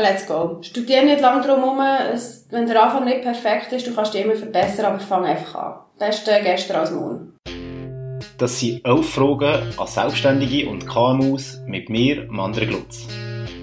[0.00, 0.58] Let's go.
[0.62, 1.78] Studier nicht lange drum herum.
[2.50, 5.74] Wenn der Anfang nicht perfekt ist, du kannst dich immer verbessern, aber fang einfach an.
[5.98, 7.36] Beste gestern als morgen.
[8.38, 13.08] Das sind elf Fragen an Selbstständige und KMUs mit mir, Mandre Glutz.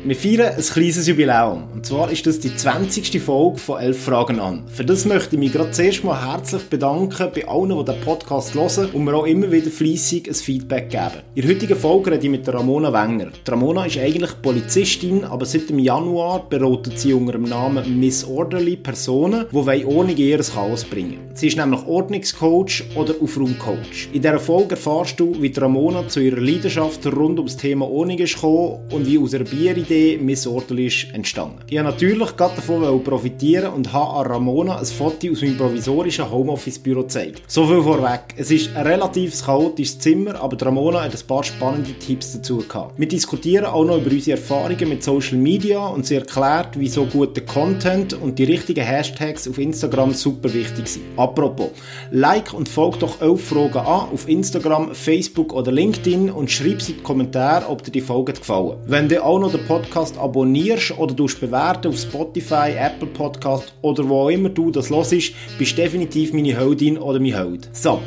[0.07, 1.63] Wir feiern ein kleines Jubiläum.
[1.73, 3.19] Und zwar ist das die 20.
[3.19, 4.61] Folge von 11 Fragen an.
[4.67, 8.53] Für das möchte ich mich gerade zuerst mal herzlich bedanken bei allen, die den Podcast
[8.53, 11.23] hören und mir auch immer wieder fleissig ein Feedback geben.
[11.33, 13.31] In der heutigen Folge rede ich mit Ramona Wenger.
[13.47, 18.75] Ramona ist eigentlich Polizistin, aber seit dem Januar beratet sie unter dem Namen Miss Orderly
[18.75, 24.07] Personen, die ohne ihr Chaos bringen Sie ist nämlich Ordnungscoach oder Aufraumcoach.
[24.13, 28.35] In dieser Folge erfahrst du, wie Ramona zu ihrer Leidenschaft rund ums Thema Ordnung ist
[28.35, 31.59] gekommen und wie aus einer Bieridee Idee missordentlich entstanden.
[31.69, 37.03] Ich habe natürlich davon profitieren und habe an Ramona ein Foto aus meinem provisorischen Homeoffice-Büro
[37.03, 37.41] gezeigt.
[37.47, 38.21] So viel vorweg.
[38.35, 42.97] Es ist ein relativ chaotisches Zimmer, aber Ramona hat ein paar spannende Tipps dazu gehabt.
[42.97, 47.41] Wir diskutieren auch noch über unsere Erfahrungen mit Social Media und sie erklärt, wieso guter
[47.41, 51.05] Content und die richtigen Hashtags auf Instagram super wichtig sind.
[51.17, 51.69] Apropos,
[52.11, 56.93] like und folgt doch elf Fragen an auf Instagram, Facebook oder LinkedIn und schreib sie
[56.93, 58.77] in die Kommentare, ob dir die Folge gefallen.
[58.85, 63.73] Wenn dir auch noch den Podcast Podcast abonnierst oder du bewerten auf Spotify, Apple Podcast
[63.81, 67.69] oder wo immer du das hörst, bist du definitiv meine Heldin oder mein Held.
[67.73, 67.99] So,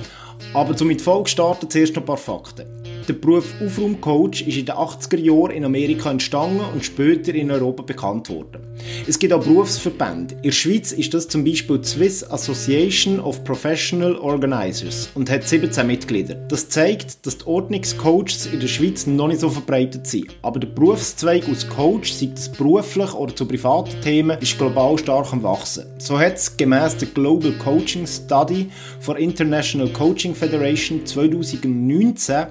[0.55, 2.65] aber zum Folge starten zuerst noch ein paar Fakten.
[3.09, 7.83] Der Beruf Aufraumcoach ist in den 80er Jahren in Amerika entstanden und später in Europa
[7.83, 8.61] bekannt worden.
[9.07, 10.35] Es gibt auch Berufsverbände.
[10.35, 15.49] In der Schweiz ist das zum Beispiel die Swiss Association of Professional Organizers und hat
[15.49, 16.35] 17 Mitglieder.
[16.35, 20.27] Das zeigt, dass die Ordnungscoaches in der Schweiz noch nicht so verbreitet sind.
[20.43, 25.33] Aber der Berufszweig als Coach, sei es beruflich oder zu privaten Themen, ist global stark
[25.33, 25.87] am Wachsen.
[25.97, 28.69] So hat es gemäss der Global Coaching Study
[29.01, 32.49] von International Coaching Federation 2019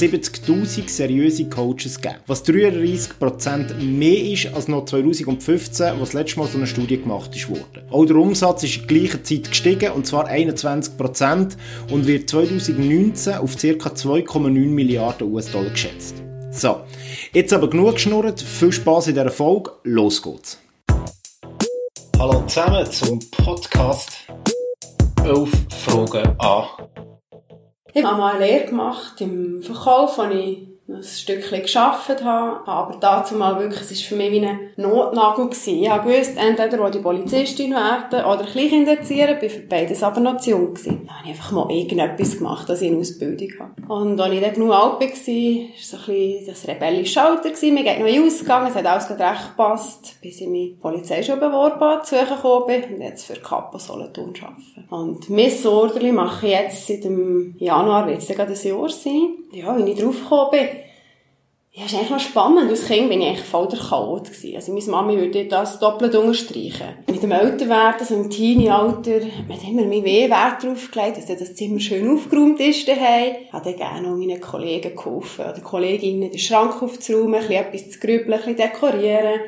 [0.00, 6.48] 71.000 seriöse Coaches gegeben, was 33% mehr ist als noch 2015, wo das letzte Mal
[6.48, 7.84] so eine Studie gemacht wurde.
[7.90, 11.56] Auch der Umsatz ist in gleicher Zeit gestiegen, und zwar 21%
[11.90, 13.58] und wird 2019 auf ca.
[13.60, 16.14] 2,9 Milliarden US-Dollar geschätzt.
[16.50, 16.80] So,
[17.32, 20.58] jetzt aber genug geschnurrt, viel Spaß in dieser Folge, los geht's.
[22.18, 24.10] Hallo zusammen zum Podcast
[25.24, 26.64] 11 Fragen an
[27.92, 32.96] ich habe mal eine Lehre gemacht im Verkauf, wo ich ein Stückchen geschafft habe, aber
[33.00, 35.82] dazu mal wirklich, es war für mich wie ein Notnagel gewesen.
[35.82, 40.50] Ich wusste, entweder wollte ich Polizistin werden oder Kleinkinderzieher, bin für beides aber noch zu
[40.50, 41.06] jung gewesen.
[41.06, 43.92] Dann habe ich einfach mal irgendetwas gemacht, dass ich eine Ausbildung habe.
[43.92, 47.74] Und als ich dann genug alt war, war so ein bisschen das rebellische Alter gewesen.
[47.74, 52.02] Mir geht noch ausgegangen, es hat alles recht gepasst, bis ich mich Polizeischule beworben habe,
[52.02, 54.88] zu gekommen und jetzt für Kapo Solothurn arbeiten.
[54.90, 59.28] Und Miss Orderly mache ich jetzt seit dem Januar, wird es gerade ein Jahr sein.
[59.52, 60.68] Ja, wie ich drauf gekommen bin,
[61.72, 62.68] ja, ist eigentlich noch spannend.
[62.68, 64.56] Als Kind bin ich eigentlich voll der Chaot gewesen.
[64.56, 66.96] Also meine Mami würde das doppelt unterstreichen.
[67.06, 71.54] Mit dem Älterwerden, so im Teenie-Alter, hat man immer mehr Wert drauf gelegt, dass das
[71.54, 73.36] Zimmer schön aufgeräumt ist daheim.
[73.52, 77.90] Hat dann gerne auch meinen Kollegen geholfen, oder Kolleginnen den Schrank aufzuräumen, ein bisschen etwas
[77.90, 79.40] zu grübeln, ein bisschen dekorieren.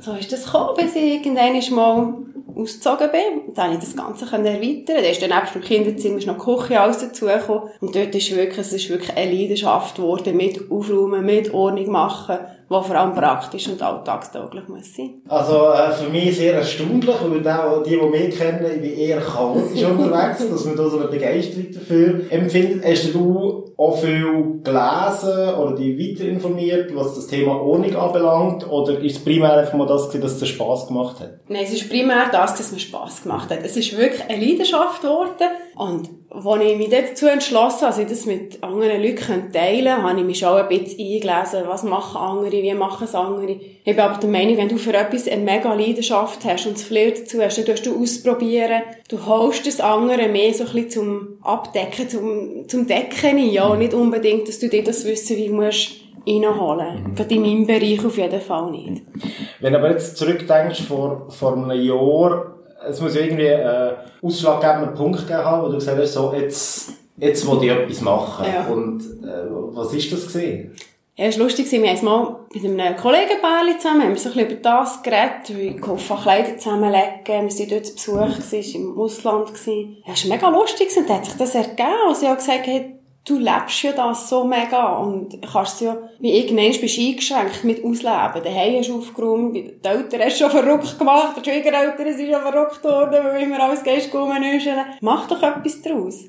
[0.00, 2.14] So ist das gekommen, bis ich irgendwann mal
[2.58, 3.54] ausgezogen bin.
[3.54, 4.84] Dann konnte ich das Ganze erweitern.
[4.86, 7.70] Da ist dann nebst dem Kinderzimmer noch die Küche alles dazugekommen.
[7.80, 12.38] Und dort ist wirklich, es ist wirklich eine Leidenschaft geworden mit Aufräumen, mit Ordnung machen
[12.68, 15.22] was vor allem praktisch und alltagstauglich muss sein.
[15.28, 19.20] Also äh, für mich sehr erstaunlich, weil auch die, die mich kennen, ich bin eher
[19.20, 22.84] chaotisch unterwegs, dass man da so eine Begeisterung dafür empfindet.
[22.84, 28.70] Hast du auch viel gelesen oder dich weiter informiert, was das Thema Ordnung anbelangt?
[28.70, 31.40] Oder ist es primär einfach mal das, dass es dir Spass gemacht hat?
[31.48, 33.60] Nein, es ist primär das, dass es mir Spass gemacht hat.
[33.62, 36.10] Es ist wirklich eine Leidenschaft geworden und
[36.44, 40.20] als ich mich dazu entschlossen habe, dass ich das mit anderen Leuten teilen kann, habe
[40.20, 43.52] ich mich schon ein bisschen eingelesen, was machen andere, wie machen es andere.
[43.52, 46.84] Ich bin aber der Meinung, wenn du für etwas eine mega Leidenschaft hast und das
[46.84, 50.90] Flair dazu hast, dann tust du ausprobieren, du holst das andere mehr so ein bisschen
[50.90, 55.36] zum Abdecken, zum, zum Decken ein, ja, und nicht unbedingt, dass du dir das Wissen
[55.36, 57.04] wie musst reinholen.
[57.04, 57.14] Mhm.
[57.14, 59.02] Gerade in meinem Bereich auf jeden Fall nicht.
[59.60, 65.20] Wenn du aber jetzt zurückdenkst, vor, vor einem Jahr, es muss irgendwie einen ausschlaggebenden Punkt
[65.20, 68.46] gegeben haben, wo du gesagt hast, so, jetzt, jetzt will ich etwas machen.
[68.52, 68.66] Ja.
[68.66, 70.74] Und äh, was ist das gesehen?
[71.16, 74.34] Ja, es war lustig, wir haben mal mit einem Kollegenpärchen zusammen, haben wir so ein
[74.34, 78.82] bisschen über das geredet, wie ich geholfen Kleider zusammenlegen, wir waren dort zu Besuch, gewesen,
[78.82, 79.48] im Ausland.
[79.48, 79.96] Gewesen.
[80.06, 82.97] Ja, es war mega lustig und hat sich das ergeben, als ich auch gesagt habe,
[83.28, 87.84] du lebst ja das so mega und kannst ja, wie irgendwann bist du eingeschränkt mit
[87.84, 88.42] Ausleben.
[88.44, 92.84] Daheim hast du aufgeräumt, die Eltern hast schon verrückt gemacht, die Schwiegereltern sind schon verrückt
[92.84, 94.76] worden, weil immer alles Geist ist.
[95.00, 96.24] Mach doch etwas daraus.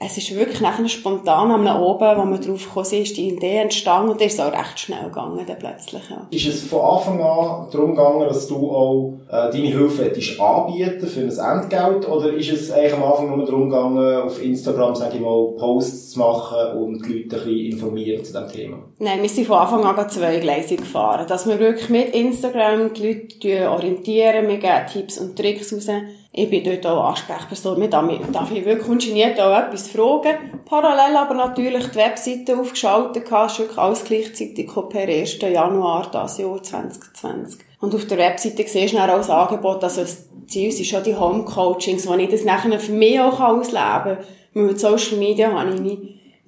[0.00, 4.10] Es ist wirklich nachher spontan am oben, wo man drauf gekommen ist, die Idee entstanden
[4.10, 6.26] und ist auch recht schnell gegangen dann plötzlich, ja.
[6.30, 11.06] Ist es von Anfang an darum gegangen, dass du auch äh, deine Hilfe hättest anbieten
[11.06, 15.16] für ein Entgelt oder ist es eigentlich am Anfang nur darum gegangen, auf Instagram, sage
[15.16, 18.78] ich mal, Posts zu machen und die Leute ein bisschen informieren zu diesem Thema?
[18.98, 23.70] Nein, wir sind von Anfang an zweigleisig gefahren, dass wir wirklich mit Instagram die Leute
[23.70, 25.88] orientieren, wir geben Tipps und Tricks raus,
[26.36, 27.78] ich bin dort auch Ansprechperson.
[27.78, 30.60] Mir darf, darf ich wirklich ungeniert auch etwas fragen.
[30.64, 35.40] Parallel aber natürlich die Webseite aufgeschaltet gehabt, ist wirklich alles gleichzeitig per 1.
[35.40, 37.60] Januar dieses Jahr 2020.
[37.78, 41.04] Und auf der Webseite siehst du dann auch das Angebot, also das Ziel sind schon
[41.04, 44.18] die Home-Coachings, wo ich das nachher für mich auch ausleben kann.
[44.54, 45.98] Mit Social Media habe ich meine,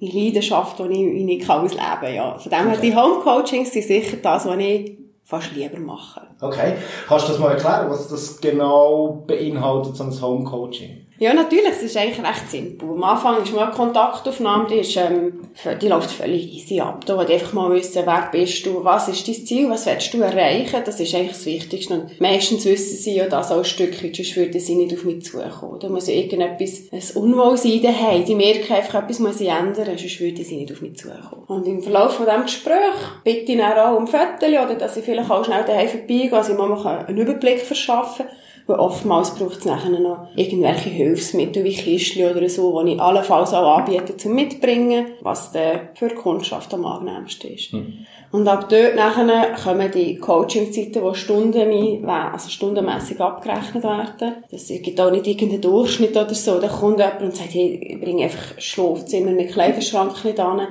[0.01, 2.13] meine Leidenschaft, die ich, ich ausleben kann.
[2.13, 2.37] Ja.
[2.37, 4.97] Von dem her, die Home-Coachings sind sicher das, was ich
[5.27, 6.23] fast lieber machen.
[6.39, 6.75] Okay.
[7.05, 11.05] Kannst du das mal erklären, was das genau beinhaltet, so ein Home Coaching?
[11.19, 12.89] Ja, natürlich, es ist eigentlich recht simpel.
[12.89, 15.47] Am Anfang ist mal eine Kontaktaufnahme, die, ist, ähm,
[15.81, 17.05] die läuft völlig easy ab.
[17.07, 20.21] Da willst einfach mal wissen, wer bist du, was ist dein Ziel, was willst du
[20.21, 21.93] erreichen, das ist eigentlich das Wichtigste.
[21.95, 25.23] Und meistens wissen sie ja das auch ein Stückchen, sonst würden sie nicht auf mich
[25.23, 25.79] zukommen.
[25.79, 30.19] Da muss ja irgendetwas, ein Unwohlsein daheim, die merken einfach, etwas muss ich ändern, sonst
[30.19, 31.45] würden sie nicht auf mich zukommen.
[31.47, 32.75] Und im Verlauf von diesem Gespräch
[33.23, 36.49] bitte ich dann auch um Fotos, oder dass ich vielleicht auch schnell daheim vorbeigehe, dass
[36.49, 38.35] ich mal einen Überblick verschaffen kann
[38.67, 43.53] weil oftmals braucht es nachher noch irgendwelche Hilfsmittel wie Kistchen oder so, die ich allenfalls
[43.53, 47.73] auch anbiete zum Mitbringen, was dann für die Kundschaft am angenehmsten ist.
[47.73, 48.05] Mhm.
[48.29, 54.43] Und ab dort nachher kommen die Coaching-Zeiten, die Stunden, also stundenmässig abgerechnet werden.
[54.51, 56.59] Das gibt auch nicht irgendeinen Durchschnitt oder so.
[56.59, 60.67] Da kommt jemand und sagt, hey, ich bringe einfach Schlafzimmer mit Kleiderschrank nicht an.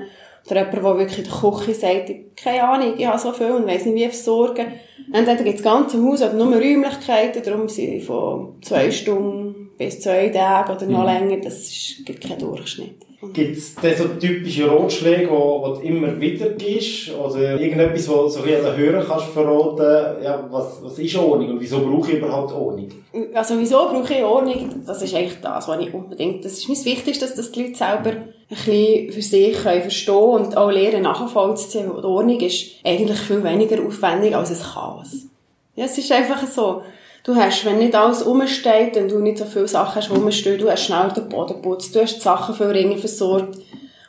[0.50, 3.66] Oder jemand, der wirklich in der Küche sagt, keine Ahnung, ich habe so viel und
[3.66, 4.66] weiss nicht, wie versorgen.
[5.12, 10.00] Entweder gibt es das ganze Haus oder nur Räumlichkeiten, darum sind von zwei Stunden bis
[10.00, 11.06] zwei Tage oder noch mhm.
[11.06, 13.06] länger, das ist, gibt keinen Durchschnitt.
[13.32, 17.10] Gibt es so typische Ratschläge, die du immer wieder gibst?
[17.14, 21.50] Oder irgendetwas, wo so ein bisschen den Hörern kannst verraten, ja, was, was ist Ordnung
[21.50, 22.88] und wieso brauche ich überhaupt Ordnung?
[23.34, 24.82] Also wieso brauche ich Ordnung?
[24.86, 27.74] Das ist eigentlich das, was ich unbedingt, das ist mir das Wichtigste, dass die Leute
[27.74, 31.90] selber ein bisschen für sich können verstehen und auch lernen nachvollziehen.
[31.96, 35.26] Die Ordnung ist eigentlich viel weniger aufwendig als ein Chaos.
[35.74, 36.82] Ja, es ist einfach so.
[37.26, 40.70] Du hast, wenn nicht alles rumsteht und du nicht so viele Sachen hast rumstehen, du
[40.70, 43.56] hast schnell den Boden putzt, du hast die Sachen viel ringer versorgt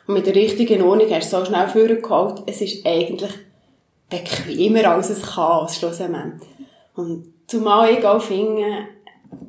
[0.06, 2.44] und mit der richtigen Ordnung hast du so schnell vorgeholt.
[2.46, 3.32] Es ist eigentlich
[4.08, 6.48] bequemer als ein Chaos, schlussendlich.
[6.94, 8.86] Und zumal ich auch finde,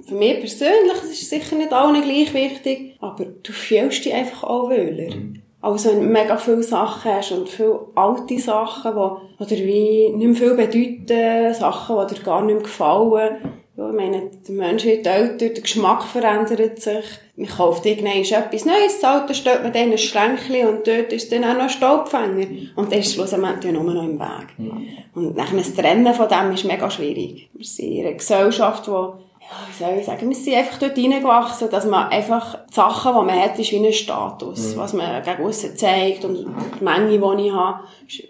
[0.02, 4.72] für mich persönlich, ist sicher nicht allen gleich wichtig, aber du fühlst dich einfach auch
[4.72, 5.16] wohler.
[5.16, 5.44] Mhm.
[5.62, 10.28] Also wenn du mega viele Sachen hast und viele alte Sachen, die, oder wie nicht
[10.28, 13.59] mehr viel bedeuten, Sachen, die dir gar nicht mehr gefallen.
[13.80, 17.06] Ja, ich meine, der Mensch wird älter, der Geschmack verändert sich.
[17.38, 21.46] Man kauft irgendwann etwas Neues, das stellt man dann ein Schränkchen und dort ist dann
[21.46, 22.46] auch noch ein Staubfänger.
[22.76, 24.48] Und das ist schlussendlich ja nur noch im Weg.
[24.58, 24.88] Mhm.
[25.16, 27.50] Und nachher das Trennen von dem ist mega schwierig.
[27.54, 29.29] Wir sind in einer Gesellschaft, die
[29.68, 33.26] wie soll ich sagen, wir sind einfach dort reingewachsen, dass man einfach die Sachen, die
[33.26, 34.80] man hat, ist wie ein Status, mhm.
[34.80, 36.38] was man gegen aussen zeigt und
[36.80, 37.80] die Menge, die ich habe,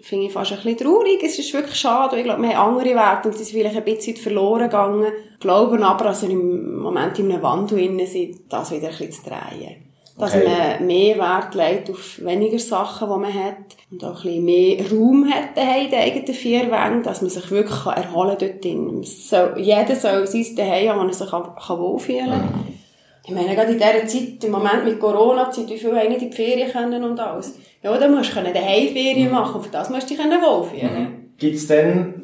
[0.00, 1.22] finde ich fast ein bisschen traurig.
[1.22, 2.16] Es ist wirklich schade.
[2.16, 5.12] Ich glaube, wir haben andere Werte und sie sind vielleicht ein bisschen verloren gegangen.
[5.40, 9.89] Glauben aber, also im Moment in einem Wandel sind, das wieder ein bisschen zu drehen.
[10.20, 10.48] Dass okay.
[10.48, 13.76] man mehr Wert legt auf weniger Sachen, die man hat.
[13.90, 17.50] Und auch ein bisschen mehr Raum hat in den eigenen vier Wänden, dass man sich
[17.50, 19.02] wirklich erholen kann dort drin.
[19.02, 22.40] So, jeder soll sein Zuhause haben, wo er sich kann wohlfühlen kann.
[22.40, 22.80] Mhm.
[23.26, 26.30] Ich meine, gerade in dieser Zeit, im Moment mit Corona-Zeit, wie viele haben nicht in
[26.30, 27.54] die Ferien können und alles.
[27.82, 29.32] Ja, dann musst du daheim Ferien mhm.
[29.32, 31.02] machen und für das musst du dich wohlfühlen.
[31.02, 31.30] Mhm.
[31.38, 32.22] Gibt es denn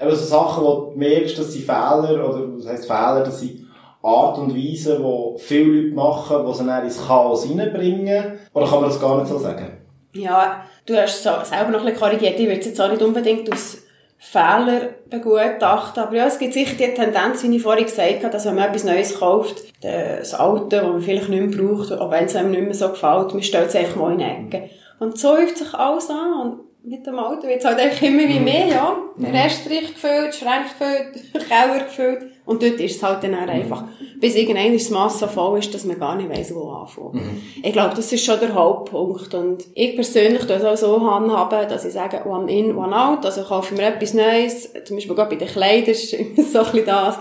[0.00, 3.65] eben so Sachen, wo du merkst, dass sie Fehler, oder was heisst Fehler, dass sie
[4.02, 8.38] Art und Weise, die viele Leute machen, die sie dann ins Chaos reinbringen?
[8.52, 9.78] Oder kann man das gar nicht so sagen?
[10.12, 12.38] Ja, du hast so selber noch ein bisschen korrigiert.
[12.38, 13.78] Ich würde es jetzt auch nicht unbedingt aus
[14.18, 16.02] Fehler begutachten.
[16.02, 18.68] Aber ja, es gibt sicher die Tendenz, wie ich vorhin gesagt habe, dass wenn man
[18.68, 22.50] etwas Neues kauft, das Alte, das man vielleicht nicht mehr braucht, auch wenn es einem
[22.50, 24.70] nicht mehr so gefällt, man stellt es einfach mal in die Ecke.
[24.98, 26.40] Und so häuft sich alles an.
[26.40, 28.96] Und mit dem Auto es halt einfach immer wie mehr, ja.
[29.16, 32.30] Der Restrich gefüllt, Schränk gefüllt, Keller gefüllt.
[32.44, 33.84] Und dort ist es halt dann auch einfach,
[34.20, 37.14] bis irgendwann das Mass so voll ist, dass man gar nicht weiss, wo anfangen.
[37.14, 37.42] Mhm.
[37.64, 39.34] Ich glaube, das ist schon der Hauptpunkt.
[39.34, 43.24] Und ich persönlich tue es auch so handhaben, dass ich sage, one in, one out.
[43.26, 46.64] Also kaufe mir etwas Neues, zum Beispiel gerade bei den Kleidern ist immer so ein
[46.66, 47.18] bisschen das,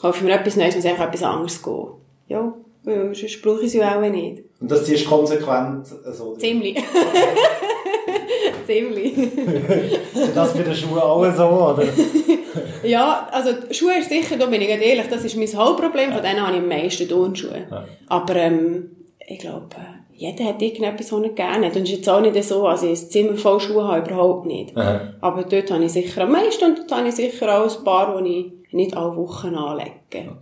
[0.00, 1.86] kaufe mir etwas Neues, muss einfach etwas anderes gehen.
[2.26, 2.52] Ja,
[2.84, 4.42] sonst brauche ich sie auch nicht.
[4.60, 6.34] Und das ist konsequent so?
[6.34, 6.82] Ziemlich.
[8.66, 9.16] Ziemlich.
[10.14, 11.84] ist das bei den Schuhen auch so, oder?
[12.84, 16.40] ja, also Schuhe ist sicher, da bin ich ehrlich, das ist mein Hauptproblem, von denen
[16.40, 17.66] habe ich am meisten Turnschuhe.
[17.70, 17.84] Ja.
[18.08, 18.90] Aber ähm,
[19.26, 19.68] ich glaube,
[20.16, 21.76] jeder hat irgendetwas, was er gerne hat.
[21.76, 24.46] Und es ist jetzt auch nicht so, also ich ein Zimmer voll Schuhe habe, überhaupt
[24.46, 24.76] nicht.
[24.76, 25.14] Aha.
[25.20, 28.22] Aber dort habe ich sicher am meisten und dort habe ich sicher auch ein paar,
[28.22, 29.92] die ich nicht alle Wochen anlege.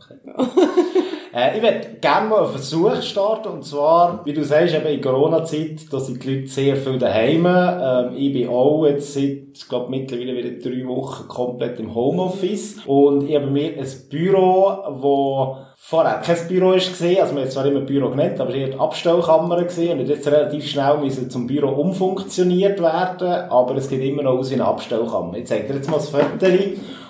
[1.34, 5.00] Äh, ich würde gerne mal einen Versuch starten, und zwar, wie du sagst, eben in
[5.00, 7.46] Corona-Zeit, da sind die Leute sehr viel daheim.
[7.46, 12.80] Ähm, ich bin auch jetzt seit, ich glaube, mittlerweile wieder drei Wochen komplett im Homeoffice.
[12.86, 17.66] Und ich habe mir ein Büro, wo vorher kein Büro gesehen, also man hat zwar
[17.66, 21.68] immer Büro genannt, aber es hat Abstellkammer gesehen und jetzt relativ schnell müssen zum Büro
[21.68, 25.36] umfunktioniert werden, aber es geht immer noch aus wie eine Abstellkammer.
[25.38, 26.46] Ich zeige dir jetzt mal das Foto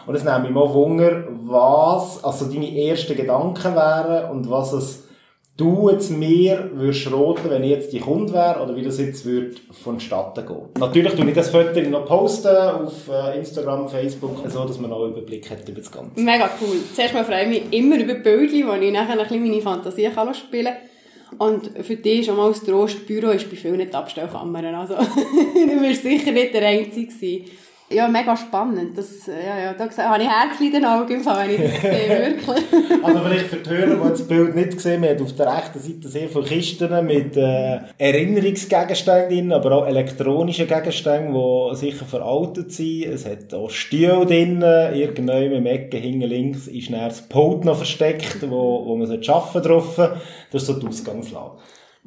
[0.06, 5.08] und es nimmt mich mal Wunder, was also deine ersten Gedanken wären und was es
[5.56, 9.24] du jetzt mir würdest roten, wenn ich jetzt die Kunde wäre, oder wie das jetzt
[9.24, 10.68] würde vonstatten gehen.
[10.78, 15.02] Natürlich tue ich das Foto noch posten auf äh, Instagram, Facebook, so dass man noch
[15.02, 16.20] einen Überblick hat über das Ganze.
[16.20, 16.76] Mega cool.
[16.94, 20.08] Zuerst mal freue ich mich immer über Bilder, wo ich nachher ein bisschen meine Fantasie
[20.08, 21.38] kann spielen kann.
[21.38, 24.74] Und für dich schon mal das Trost, Büro ist bei vielen nicht Abstellkammern.
[24.74, 27.44] Also, du wirst sicher nicht der Einzige sein.
[27.92, 28.96] Ja, mega spannend.
[28.96, 31.80] Das, ja, ja, da habe ich Herzchen in den Augen, im Fall, wenn ich das
[31.80, 33.02] sehe, wirklich.
[33.02, 36.08] Also vielleicht für die Hörer, die das Bild nicht gesehen haben, auf der rechten Seite
[36.08, 43.04] sehr viele Kisten mit äh, Erinnerungsgegenständen drin, aber auch elektronischen Gegenständen, die sicher veraltet sind.
[43.04, 47.76] Es hat auch Stühle drin, irgendwann im Ecke hinten links ist dann das Pult noch
[47.76, 49.96] versteckt, wo, wo man arbeiten drauf.
[49.96, 51.52] Das ist so die Ausgangslage.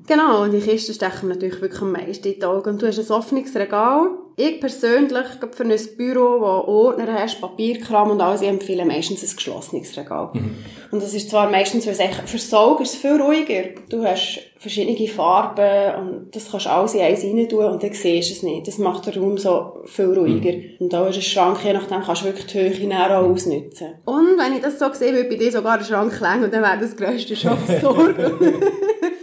[0.07, 2.69] Genau, und die Kisten stechen natürlich wirklich am meisten in die Augen.
[2.69, 4.09] Und du hast ein offenes Regal.
[4.37, 9.33] Ich persönlich, für ein Büro, wo Ordner hast, Papierkram und alles, ich empfehle meistens ein
[9.33, 10.31] geschlossenes Regal.
[10.33, 10.57] Mhm.
[10.91, 13.63] Und das ist zwar meistens, weil es echt für Sauger ist viel ruhiger.
[13.89, 17.93] Du hast verschiedene Farben und das kannst du alles in eins rein tun und dann
[17.93, 18.67] siehst du es nicht.
[18.67, 20.51] Das macht den Raum so viel ruhiger.
[20.51, 20.71] Mhm.
[20.79, 23.95] Und da ist ein Schrank, je nachdem kannst du wirklich die Höhe näher auch ausnutzen.
[24.03, 26.61] Und wenn ich das so sehe, würde bei dir sogar der Schrank länger und dann
[26.61, 28.33] wäre das grösste schon Sorge.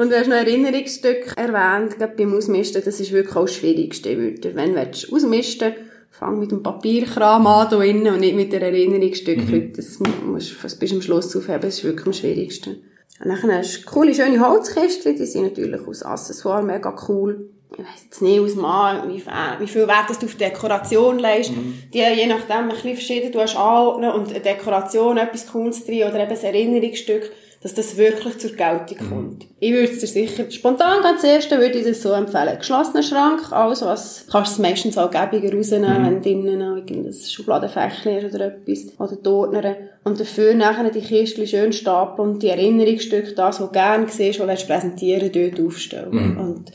[0.00, 3.54] Und du hast noch ein Erinnerungsstück erwähnt, gerade beim Ausmisten, das ist wirklich auch das
[3.54, 4.16] Schwierigste.
[4.16, 5.74] Wenn du ausmisten
[6.10, 9.46] fang mit dem Papierkram an hier innen und nicht mit der Erinnerungsstück.
[9.46, 9.74] Mhm.
[9.76, 12.82] Das musst du bis zum Schluss aufheben, das ist wirklich am schwierigsten.
[13.22, 17.50] Und dann hast du coole, schöne Holzkästchen, die sind natürlich aus Accessoire mega cool.
[17.72, 21.50] Ich weiss jetzt nicht aus Mal, wie, wie viel Wert du auf Dekoration legst.
[21.50, 21.74] Mhm.
[21.92, 26.04] Die, je nachdem, ein bisschen verschieden, du hast anordnen und eine Dekoration, etwas Cooles drin
[26.04, 27.30] oder eben ein Erinnerungsstück
[27.62, 29.10] dass das wirklich zur Geltung mhm.
[29.10, 29.46] kommt.
[29.58, 32.56] Ich würde es dir sicher, spontan ganz erste würde ich das so empfehlen.
[32.58, 36.06] Geschlossener Schrank, alles was, kannst du meistens auch gäbiger rausnehmen, mhm.
[36.06, 41.46] wenn drinnen noch irgendein Schubladenfächchen ist oder etwas, oder die Und dafür nachher die Kiste
[41.46, 46.10] schön stapeln und die Erinnerungsstücke, das, was du gerne siehst, was du präsentieren dort aufstellen.
[46.12, 46.40] Mhm.
[46.40, 46.72] Und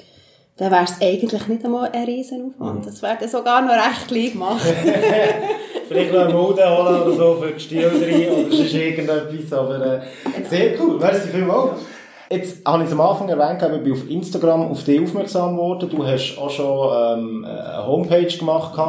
[0.57, 2.79] dann wäre es eigentlich nicht einmal ein Riesenaufwand.
[2.79, 2.85] Mhm.
[2.85, 4.65] Das wäre dann sogar noch recht klein gemacht.
[5.87, 9.53] Vielleicht noch eine Mode holen oder so für die Stil oder sonst irgendetwas.
[9.53, 10.01] Aber äh,
[10.49, 10.97] sehr cool.
[10.99, 11.81] Merci vielmals.
[12.29, 15.89] Jetzt habe ich es am Anfang erwähnt, ich bin auf Instagram auf dich aufmerksam geworden.
[15.89, 18.75] Du hast auch schon ähm, eine Homepage gemacht.
[18.75, 18.81] Du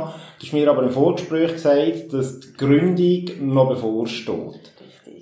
[0.43, 4.73] hast mir aber im Vorgespräch gesagt, dass die Gründung noch bevorsteht.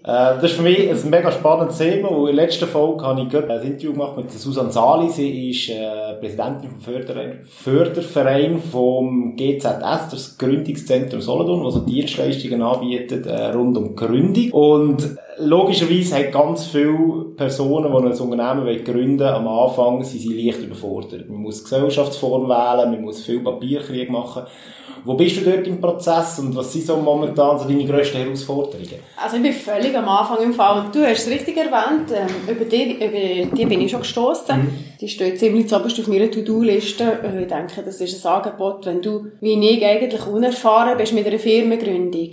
[0.06, 3.22] Äh, das ist für mich ein mega spannendes Thema, und in der letzten Folge habe
[3.22, 5.08] ich ein Interview gemacht mit Susan Sali.
[5.08, 12.60] Sie ist äh, Präsidentin vom Förder Förderverein vom GZS, das Gründungszentrum Solothurn, das so Dienstleistungen
[12.60, 14.50] anbietet äh, rund um Gründung.
[14.52, 20.34] Und logischerweise haben ganz viele Personen, die ein Unternehmen gründen wollen, am Anfang sind sie
[20.34, 21.30] leicht überfordert.
[21.30, 24.42] Man muss Gesellschaftsform wählen, man muss viel Papierkrieg machen.
[25.04, 29.00] Wo bist du dort im Prozess und was sind so momentan so deine grössten Herausforderungen?
[29.22, 32.50] Also ich bin völlig am Anfang im Fall und du hast es richtig erwähnt, ähm,
[32.50, 34.56] über, die, über die bin ich schon gestossen.
[34.56, 34.84] Mhm.
[35.00, 37.18] Die steht ziemlich zuoberst auf meiner To-Do-Liste.
[37.22, 41.26] Äh, ich denke, das ist ein Angebot, wenn du, wie ich, eigentlich unerfahren bist mit
[41.26, 42.30] einer Firmengründung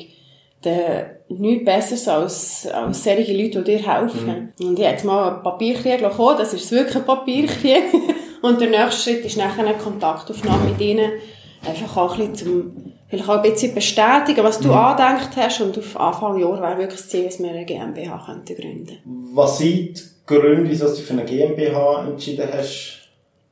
[0.61, 4.53] dann nichts Besseres als, als solche Leute, die dir helfen.
[4.59, 4.67] Mhm.
[4.67, 7.83] Und ich habe jetzt mal einen Papierkrieg bekommen, das ist wirklich ein Papierkrieg.
[8.41, 11.11] Und der nächste Schritt ist nachher eine Kontaktaufnahme mit ihnen,
[11.63, 14.73] einfach auch ein bisschen zum, vielleicht auch ein bisschen bestätigen, was du mhm.
[14.73, 15.61] angedenkt hast.
[15.61, 18.97] Und auf Anfang Jahr wäre wirklich das Ziel, dass wir eine GmbH könnten gründen
[19.33, 22.99] Was sind die Gründe, wieso du für eine GmbH entschieden hast?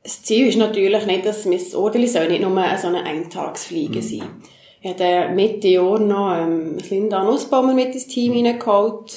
[0.02, 4.02] Das Ziel ist natürlich nicht, dass Ordeli soll nicht nur so eine Eintagsfliege mhm.
[4.02, 4.28] sein.
[4.82, 9.12] Ich habe Mitte Jahr noch ähm, Linda Nussbaumer mit ins Team hineingeholt.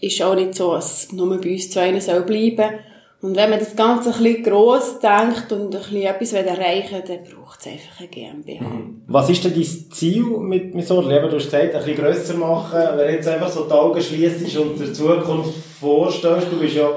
[0.00, 2.78] Ist auch nicht so, dass nur bei uns zwei soll bleiben
[3.22, 7.04] und wenn man das Ganze ein bisschen gross denkt und ein bisschen etwas erreichen will,
[7.06, 8.64] dann braucht es einfach eine GmbH.
[8.64, 9.02] Mhm.
[9.06, 11.30] Was ist denn dein Ziel mit, mit so Leben?
[11.30, 12.80] Du hast gesagt, ein bisschen grösser machen.
[12.96, 16.88] Wenn du jetzt einfach so die Augen schliessest und der Zukunft vorstellst, du bist ja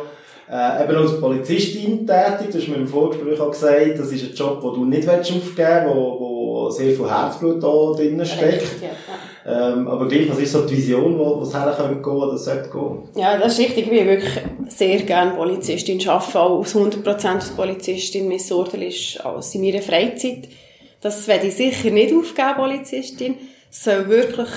[0.50, 2.50] äh, eben als Polizistin tätig.
[2.52, 5.38] Du hast mir im Vorgespräch auch gesagt, das ist ein Job, den du nicht aufgeben
[5.38, 8.64] willst, wo, wo sehr viel Herzblut da drin steckt.
[8.64, 8.90] Richtig, ja.
[9.48, 13.10] Ähm, aber gleich, was ist so die Vision, wo, es her gehen oder sollte gehen?
[13.16, 13.86] Ja, das ist richtig.
[13.86, 14.34] Ich will wirklich
[14.70, 18.28] sehr gerne Polizistin arbeiten, auch aus 100% als Polizistin.
[18.28, 20.48] Mein Sortel ist alles in meiner Freizeit.
[21.00, 23.36] Das werde ich sicher nicht aufgeben, Polizistin.
[23.70, 24.50] Es soll wirklich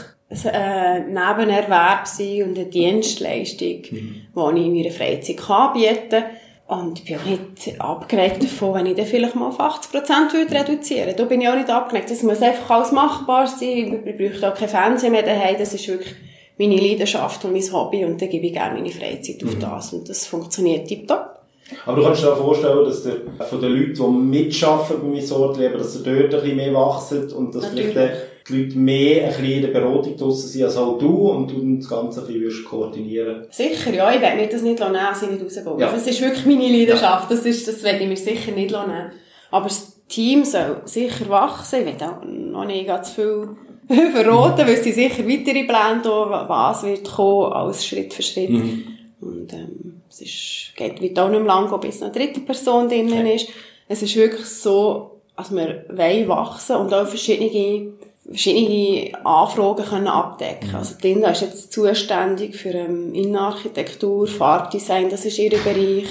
[0.47, 4.26] ein Nebenerwerb sein und eine Dienstleistung, mhm.
[4.35, 6.25] die ich in meiner Freizeit anbieten kann.
[6.68, 10.54] Und ich bin auch nicht abgeregt davon, wenn ich dann vielleicht mal auf 80% würde
[10.54, 12.10] reduzieren Da bin ich auch nicht abgeregt.
[12.10, 14.02] Das muss einfach alles machbar sein.
[14.04, 15.56] Ich brauche auch kein Fernsehen mehr daheim.
[15.58, 16.14] Das ist wirklich
[16.58, 18.04] meine Leidenschaft und mein Hobby.
[18.04, 19.60] Und dann gebe ich gerne meine Freizeit auf mhm.
[19.60, 19.94] das.
[19.94, 21.38] Und das funktioniert tiptop.
[21.87, 23.16] Aber du kannst dir auch vorstellen, dass der,
[23.48, 27.32] von den Leuten, die mitarbeiten bei meinem Sortleben, dass sie dort ein bisschen mehr wachsen
[27.32, 27.92] und dass Natürlich.
[27.92, 28.16] vielleicht
[28.49, 31.76] die Leute mehr ein bisschen in der Beratung draussen sind als auch du und du
[31.76, 34.12] das Ganze ein bisschen koordinieren Sicher, ja.
[34.12, 35.78] Ich werde mir das nicht nehmen, sie nicht rausgehen.
[35.78, 35.93] Ja.
[35.93, 37.31] Das ist wirklich meine Leidenschaft.
[37.31, 37.37] Ja.
[37.37, 39.12] Das, ist, das werde ich mir sicher nicht nehmen.
[39.50, 41.87] Aber das Team soll sicher wachsen.
[41.87, 43.49] Ich will auch noch nicht ganz viel
[43.88, 48.50] verraten, weil sie sicher weitere Pläne haben, was wird kommen, alles Schritt für Schritt.
[48.50, 48.85] Mhm.
[49.21, 53.21] Und, ähm, es ist, geht wie auch nicht mehr lang, bis eine dritte Person drinnen
[53.21, 53.37] okay.
[53.37, 53.49] ist.
[53.88, 55.85] Es ist wirklich so, dass wir
[56.28, 57.93] wachsen und auch verschiedene
[58.28, 60.75] verschiedene Anfragen können abdecken.
[60.75, 66.08] Also Linda ist jetzt zuständig für ähm, Innenarchitektur, Farbdesign, das ist ihr Bereich.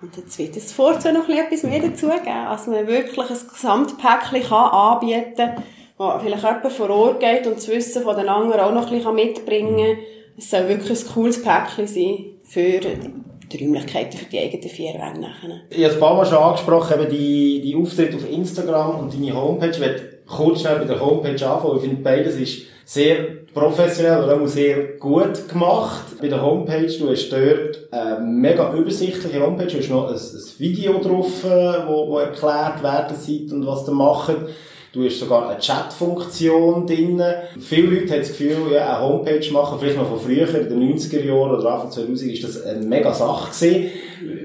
[0.00, 2.46] Und jetzt wird es vorzu noch etwas mehr dazugeben.
[2.48, 5.64] Also man wirklich ein Gesamtpäckchen kann anbieten kann,
[5.96, 8.96] wo vielleicht jemand vor Ort geht und das Wissen von den anderen auch noch ein
[8.96, 10.04] bisschen mitbringen kann.
[10.36, 12.80] Es soll wirklich ein cooles Päckchen sein für
[13.52, 15.28] die Räumlichkeiten für die eigenen vier Wände.
[15.70, 19.34] Ich habe ein paar Mal schon angesprochen, eben die, die Auftritte auf Instagram und deine
[19.34, 19.72] Homepage
[20.26, 21.76] kurz schnell bei der Homepage anfangen.
[21.76, 23.16] Ich finde, beides ist sehr
[23.52, 26.04] professionell oder auch sehr gut gemacht.
[26.20, 30.58] Bei der Homepage, du hast dort eine mega übersichtliche Homepage, du hast noch ein, ein
[30.58, 34.36] Video drauf, äh, wo, wo erklärt, wer das seid und was ihr macht.
[34.98, 37.22] Du hast sogar eine Chat-Funktion drin.
[37.60, 40.98] Viele Leute haben das Gefühl, ja, eine Homepage machen, vielleicht noch von früher, in den
[40.98, 43.92] 90er Jahren oder Anfang 2000, ist das eine mega Sache gewesen.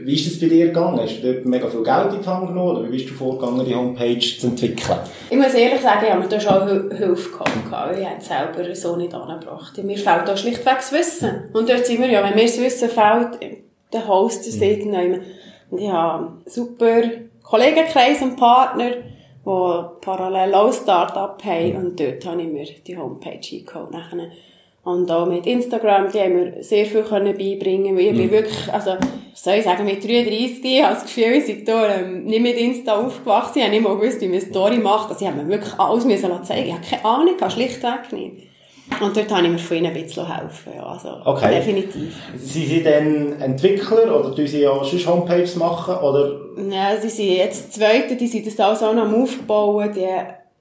[0.04, 1.00] Wie ist das bei dir gegangen?
[1.00, 3.66] Hast du dort mega viel Geld in die Hand genommen oder wie bist du vorgegangen,
[3.66, 5.00] die Homepage zu entwickeln?
[5.32, 8.76] Ich muss ehrlich sagen, ich habe mir da schon Hilfe gehabt, ich habe es selber
[8.76, 9.84] so nicht angebracht.
[9.84, 11.46] Mir fehlt da schlichtweg das Wissen.
[11.54, 13.40] Und dort sind wir ja, wenn mir das Wissen fehlt,
[13.92, 14.64] der Host ist mhm.
[14.64, 15.24] irgendjemand.
[15.72, 17.02] Und ich habe super
[17.42, 18.92] Kollegenkreis und Partner,
[19.46, 24.32] die parallel auch Start-up haben und dort habe ich mir die Homepage eingeholt.
[24.84, 28.32] Und auch mit Instagram, die haben mir sehr viel können beibringen, weil ich bin mhm.
[28.32, 28.92] wirklich, also,
[29.34, 32.58] soll ich sagen, mit 33, ich habe das Gefühl, ich bin da, ähm, nicht mit
[32.58, 35.42] Insta aufgewachsen, ich habe nicht mal gewusst, wie man eine Story macht, also ich habe
[35.42, 38.53] mir wirklich alles müssen zeigen, ich habe keine Ahnung, schlichtweg nicht.
[39.02, 41.56] Und dort habe ich mir von ihnen ein bisschen helfen, ja, also, okay.
[41.56, 42.16] definitiv.
[42.36, 46.42] Sind Sie denn Entwickler, oder tun Sie auch schon Homepages machen, oder?
[46.70, 50.06] Ja, sie sind jetzt Zweite, die sind das alles auch noch am Aufbauen, die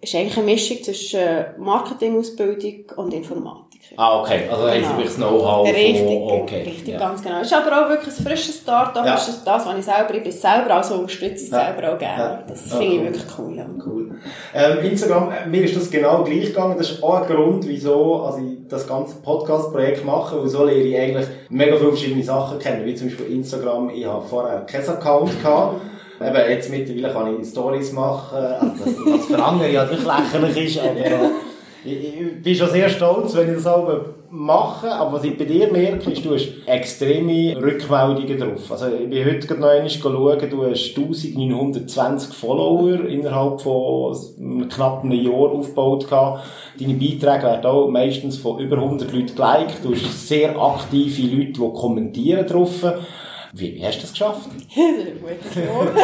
[0.01, 1.21] ist eigentlich eine Mischung zwischen
[1.59, 3.72] Marketingausbildung und Informatik.
[3.97, 4.49] Ah, okay.
[4.51, 4.75] Also genau.
[4.75, 6.63] haben Sie wirklich das Know-how Richtig, okay.
[6.63, 6.99] richtig, ja.
[6.99, 7.41] ganz genau.
[7.41, 9.05] Es ist aber auch wirklich ein frisches Start-up.
[9.05, 9.15] Ja.
[9.15, 11.65] ist das, was ich selber, ich bin selber, also unterstütze ich ja.
[11.65, 12.23] selber auch gerne.
[12.23, 12.43] Ja.
[12.47, 13.57] Das finde ich wirklich cool.
[13.57, 13.67] Ja.
[13.85, 14.11] Cool.
[14.55, 16.77] Ähm, Instagram, äh, mir ist das genau gleich gegangen.
[16.79, 20.83] Das ist auch ein Grund, wieso also ich das ganze Podcast-Projekt mache, weil so lerne
[20.83, 23.91] ich eigentlich mega viele verschiedene Sachen kennen, wie zum Beispiel Instagram.
[23.91, 25.81] Ich habe vorher keinen Account gehabt.
[26.21, 30.77] Eben, jetzt mittlerweile kann ich Stories machen, also das, was für andere ja wirklich lächerlich
[30.77, 31.31] ist, aber
[31.85, 33.89] ich, bin schon sehr stolz, wenn ich das auch
[34.31, 38.71] mache, aber was ich bei dir merke, ist, du hast extreme Rückmeldungen drauf.
[38.71, 45.05] Also ich bin heute gerade noch einmal schauen, du hast 1920 Follower innerhalb von knapp
[45.05, 46.45] einem Jahr aufgebaut gehabt.
[46.79, 49.85] Deine Beiträge werden auch meistens von über 100 Leuten geliked.
[49.85, 52.85] Du hast sehr aktive Leute, die kommentieren drauf.
[53.53, 54.49] Wie, wie hast du das geschafft?
[54.75, 55.91] das ist eine gute Frage.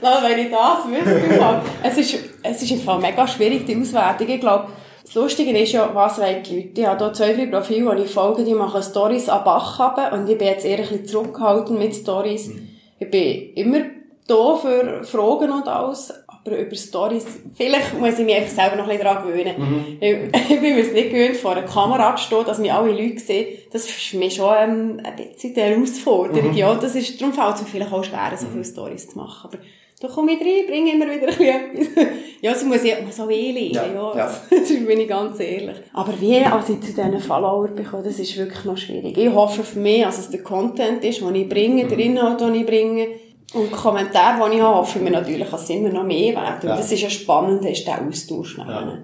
[0.00, 1.62] wenn ich das wüsste.
[1.82, 4.28] es ist, es ist einfach mega schwierig, die Auswertung.
[4.28, 4.68] Ich glaube,
[5.04, 6.80] das Lustige ist ja, was wollen die Leute?
[6.80, 10.20] Ich habe hier zwei, drei Profile, die ich folge, die machen Stories an Bach haben,
[10.20, 12.48] und ich bin jetzt eher ein bisschen zurückgehalten mit Stories.
[12.48, 12.68] Mhm.
[12.98, 13.80] Ich bin immer
[14.26, 17.24] da für Fragen und alles, aber über Stories,
[17.56, 19.54] vielleicht muss ich mich einfach selber noch ein bisschen daran gewöhnen.
[19.58, 19.96] Mhm.
[19.98, 20.16] Ich,
[20.50, 23.46] ich bin mir nicht gewöhnt, vor einer Kamera zu stehen, dass mich alle Leute sehen.
[23.72, 26.50] Das ist für mich schon ähm, ein bisschen eine Herausforderung.
[26.50, 26.56] Mhm.
[26.56, 29.50] Ja, das ist, darum fällt es mir vielleicht auch schwer, so viele Stories zu machen.
[29.50, 29.58] Aber
[30.00, 32.06] da komme ich rein, bringe immer wieder ein bisschen etwas.
[32.40, 34.16] ja, sie muss ja so weh ja, ja.
[34.16, 34.30] ja.
[34.50, 35.76] Das bin ich ganz ehrlich.
[35.92, 39.16] Aber wie als ich zu diesen Followern bekomme, das ist wirklich noch schwierig.
[39.16, 42.04] Ich hoffe für mich, dass es der Content ist, den ich bringe, der mhm.
[42.04, 43.08] Inhalt, den ich bringe.
[43.54, 46.34] Und die Kommentare, die ich habe, hoffe ich mir natürlich, dass es immer noch mehr
[46.34, 46.60] werden.
[46.62, 46.72] Ja.
[46.72, 48.58] Und das ist ja spannend, ist der Austausch.
[48.58, 48.98] Ja.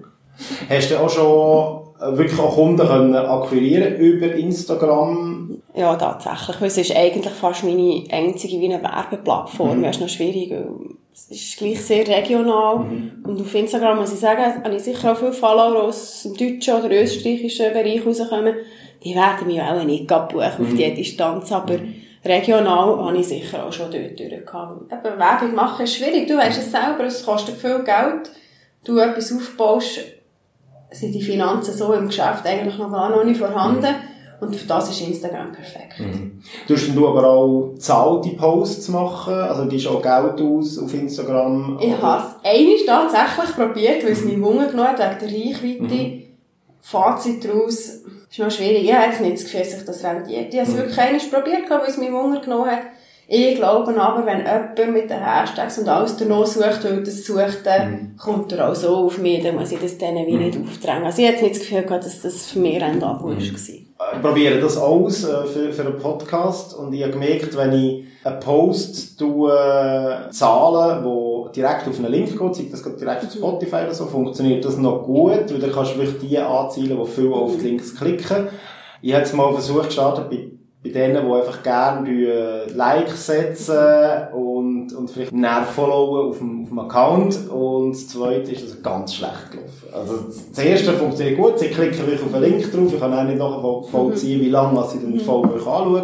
[0.69, 5.61] Hast du auch schon wirklich auch Kunden können akquirieren über Instagram?
[5.75, 6.61] Ja, tatsächlich.
[6.61, 9.79] Es ist eigentlich fast meine einzige wie eine Werbeplattform.
[9.79, 9.83] Mhm.
[9.83, 10.53] Das ist noch schwierig.
[11.13, 12.79] es ist gleich sehr regional.
[12.79, 13.23] Mhm.
[13.23, 16.75] Und auf Instagram muss ich sagen, habe ich sicher auch viele Follower aus dem deutschen
[16.75, 18.55] oder österreichischen Bereich rauskommen.
[19.03, 20.77] Die werden mich auch nicht buchen auf mhm.
[20.77, 21.77] diese Distanz, aber
[22.23, 24.89] regional habe ich sicher auch schon dort durchgehauen.
[24.91, 26.27] Eben, Werbung machen ist schwierig.
[26.27, 28.31] Du weißt es selber, es kostet viel Geld.
[28.83, 29.99] Du etwas aufbaust,
[30.91, 33.81] sind die Finanzen so im Geschäft eigentlich noch gar noch nicht vorhanden.
[33.81, 35.99] Mhm und für das ist Instagram perfekt.
[35.99, 36.41] Mhm.
[36.67, 39.33] Tust du aber auch zahlte Posts machen?
[39.33, 41.79] Also gibst auch Geld aus auf Instagram?
[41.81, 46.03] Ich habe es einmal tatsächlich probiert, weil es mich Wunder genommen hat, wegen der Reichweite.
[46.03, 46.23] Mhm.
[46.81, 48.83] Fazit daraus ist noch schwierig.
[48.83, 50.53] Ich habe jetzt nicht das Gefühl, dass sich das rentiert.
[50.53, 50.77] Ich habe es mhm.
[50.79, 52.81] wirklich einmal probiert, weil es mich Wunder genommen hat.
[53.27, 57.65] Ich glaube aber, wenn jemand mit den Hashtags und alles danach sucht, weil das sucht,
[57.65, 58.17] dann mhm.
[58.17, 60.43] kommt er auch so auf mich, dann muss ich das denen wie mhm.
[60.43, 61.05] nicht aufdrängen.
[61.05, 63.37] Also ich habe jetzt nicht das Gefühl gehabt, dass das für mich ein Abo mhm.
[63.37, 63.41] war.
[64.13, 68.05] Ich probiere das aus äh, für, für einen Podcast und ich habe gemerkt, wenn ich
[68.23, 73.31] einen Post tue, Zahlen, die direkt auf einen Link geht, sei das geht direkt auf
[73.31, 77.09] Spotify oder so, funktioniert das noch gut, weil dann kannst du wirklich die anzielen, die
[77.09, 78.49] viel auf die Links klicken.
[79.01, 80.49] Ich habe jetzt mal versucht, gestartet bei
[80.85, 86.69] bei denen, die einfach gerne Likes setzen und, und vielleicht näher followen auf dem, auf
[86.69, 87.49] dem Account.
[87.49, 89.87] Und das zweite ist also ganz schlecht gelaufen.
[89.91, 93.23] Also das erste funktioniert gut, sie klicken wirklich auf einen Link drauf, ich kann auch
[93.23, 96.03] nicht nachvollziehen, wie lange sie dann die Folge anschauen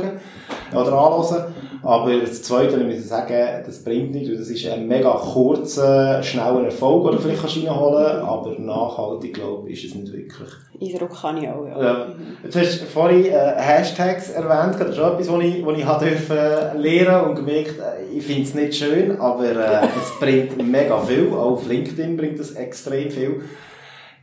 [0.73, 1.53] oder anhören.
[1.83, 6.65] Aber das Zweite, ich muss sagen, das bringt nichts, das ist ein mega kurzer, schneller
[6.65, 10.49] Erfolg, den du vielleicht kannst reinholen aber nachhaltig, glaube ich, ist es nicht wirklich.
[10.79, 11.81] Eindruck kann ich auch, ja.
[11.81, 12.07] ja.
[12.43, 15.85] Jetzt hast du vorhin äh, Hashtags erwähnt, das ist auch etwas, was ich, was ich
[15.85, 20.57] habe dürfen lernen und gemerkt, äh, ich finde es nicht schön, aber äh, es bringt
[20.67, 23.41] mega viel, auch auf LinkedIn bringt es extrem viel.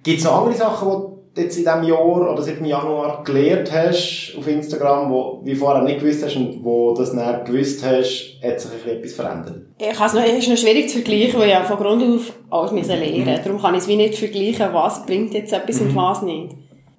[0.03, 3.73] Gibt es noch andere Sachen, die jetzt in diesem Jahr oder seit dem Januar gelernt
[3.73, 8.39] hast auf Instagram, wo wie vorher nicht gewusst hast und wo das dann gewusst hast,
[8.43, 9.63] hat sich etwas verändert?
[9.79, 12.33] Ich kann es noch, ist noch schwierig zu vergleichen, weil ich ja von Grund auf
[12.51, 13.45] alles müssen lernen mhm.
[13.45, 15.89] Darum kann ich es wie nicht vergleichen, was bringt jetzt etwas mhm.
[15.89, 16.51] und was nicht.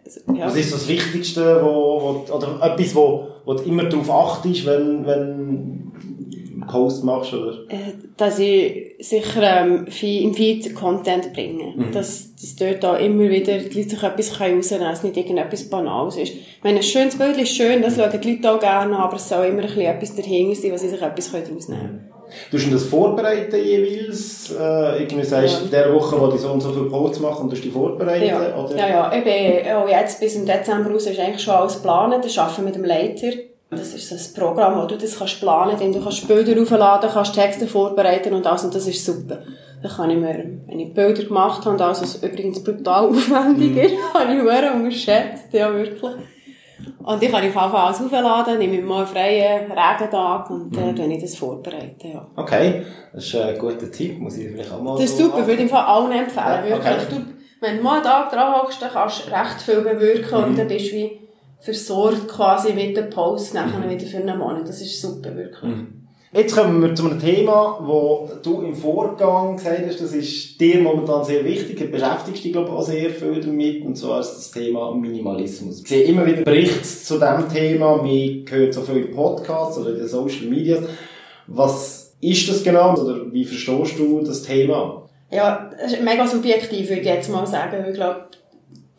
[0.06, 0.46] Also, ja.
[0.48, 5.06] Was ist das Wichtigste, wo, wo, oder etwas, wo, wo du immer darauf achtest, wenn,
[5.06, 5.92] wenn
[6.70, 7.66] Post machst, oder?
[7.68, 11.74] Äh, dass ich sicher ähm, im Feed Content bringe.
[11.76, 11.92] Mhm.
[11.92, 15.70] Dass, dass dort auch immer wieder die Leute sich etwas rausnehmen können, dass nicht irgendetwas
[15.70, 16.34] Banales ist.
[16.62, 19.28] Wenn ein schönes Bild ist schön, das schauen die Leute auch gerne an, aber es
[19.28, 22.10] soll immer ein bisschen etwas dahinter sein, was sie sich etwas rausnehmen können.
[22.52, 24.52] Du hast das vorbereiten jeweils?
[24.52, 25.68] Äh, irgendwie sagst ja.
[25.84, 28.28] der Woche, wo die so und so viele Posts machen, du die vorbereiten?
[28.28, 28.76] Ja, oder?
[28.76, 29.10] ja, ja.
[29.10, 32.24] Bin, auch jetzt bis im Dezember raus ist eigentlich schon alles geplant.
[32.24, 33.32] Das arbeiten mit dem Leiter.
[33.72, 37.36] Das ist ein Programm, wo du das kannst planen kannst, du kannst Bilder aufladen, kannst
[37.36, 39.44] Texte vorbereiten und alles, und das ist super.
[39.84, 43.78] Dann kann ich mir, wenn ich Bilder gemacht habe, und alles, was übrigens brutal aufwendig
[43.78, 44.18] ist, mm.
[44.18, 46.16] habe ich sehr unterschätzt, ja, wirklich.
[47.04, 50.76] Und ich kann auf jeden Fall alles aufladen, nehme mir mal einen freien Regentag und
[50.76, 51.12] dann äh, mm.
[51.12, 52.28] ich das vorbereiten, ja.
[52.38, 52.82] Okay,
[53.14, 55.48] das ist ein guter Tipp, muss ich vielleicht auch mal Das ist so super, machen.
[55.48, 56.90] würde ich Fall allen empfehlen, ja, okay.
[56.90, 57.08] wirklich.
[57.10, 60.44] Du, wenn du mal einen Tag dran hockst, dann kannst du recht viel bewirken mm.
[60.44, 61.29] und dann bist du wie,
[61.60, 63.90] versorgt quasi mit der Post nachher mhm.
[63.90, 64.68] wieder für einen Monat.
[64.68, 65.70] Das ist super, wirklich.
[65.70, 66.00] Mhm.
[66.32, 70.80] Jetzt kommen wir zu einem Thema, wo du im Vorgang gesagt hast, das ist dir
[70.80, 74.36] momentan sehr wichtig, du beschäftigst dich, glaube ich, auch sehr viel damit, und zwar ist
[74.36, 75.82] das Thema Minimalismus.
[75.82, 79.98] Ich sehe immer wieder Berichte zu diesem Thema, man hört so viele Podcasts oder in
[79.98, 80.78] den Social Media.
[81.48, 85.10] Was ist das genau, oder wie verstehst du das Thema?
[85.32, 88.26] Ja, das ist mega subjektiv, würde ich jetzt mal sagen, ich glaube,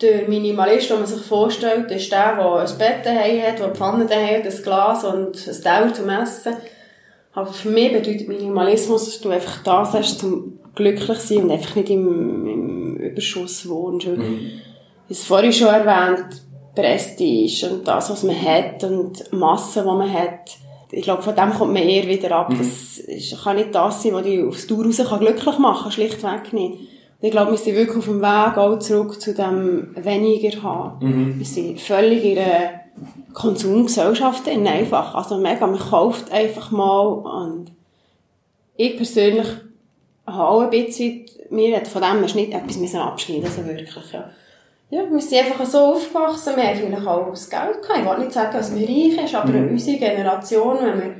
[0.01, 4.07] der Minimalist, den man sich vorstellt, ist der, der ein Bett daheim hat, der Pfanne
[4.07, 6.55] daheim hat, ein Glas und ein Teller zum Essen.
[7.33, 11.77] Aber für mich bedeutet Minimalismus, dass du einfach das hast, zum glücklich sein und einfach
[11.77, 14.07] nicht im, im Überschuss wohnst.
[14.07, 14.61] Mhm.
[15.09, 16.43] Ich habe vorhin schon erwähnt,
[16.75, 20.57] Prestige und das, was man hat und Masse, die man hat.
[20.93, 22.51] Ich glaube, von dem kommt man eher wieder ab.
[22.51, 22.59] Mhm.
[22.59, 26.90] Das kann nicht das sein, was dich aufs Tour raus glücklich machen kann, schlichtweg nicht.
[27.23, 31.07] Ich glaube, wir sind wirklich auf dem Weg auch zurück zu dem weniger haben.
[31.07, 31.39] Mhm.
[31.39, 32.81] Wir sind völlig in einer
[33.35, 35.15] Konsumgesellschaft einfach.
[35.15, 37.73] Also mega, man kauft einfach mal und
[38.77, 39.47] ich persönlich
[40.27, 44.31] habe auch ein bisschen, mir hat von dem nicht etwas müssen abschneiden also wirklich, ja.
[44.93, 48.01] Ja, wir sind einfach so aufgewachsen, wir haben vielleicht auch das Geld gehabt.
[48.01, 49.71] Ich will nicht sagen, dass wir reich sind, aber mhm.
[49.71, 51.15] unsere Generation, wenn wir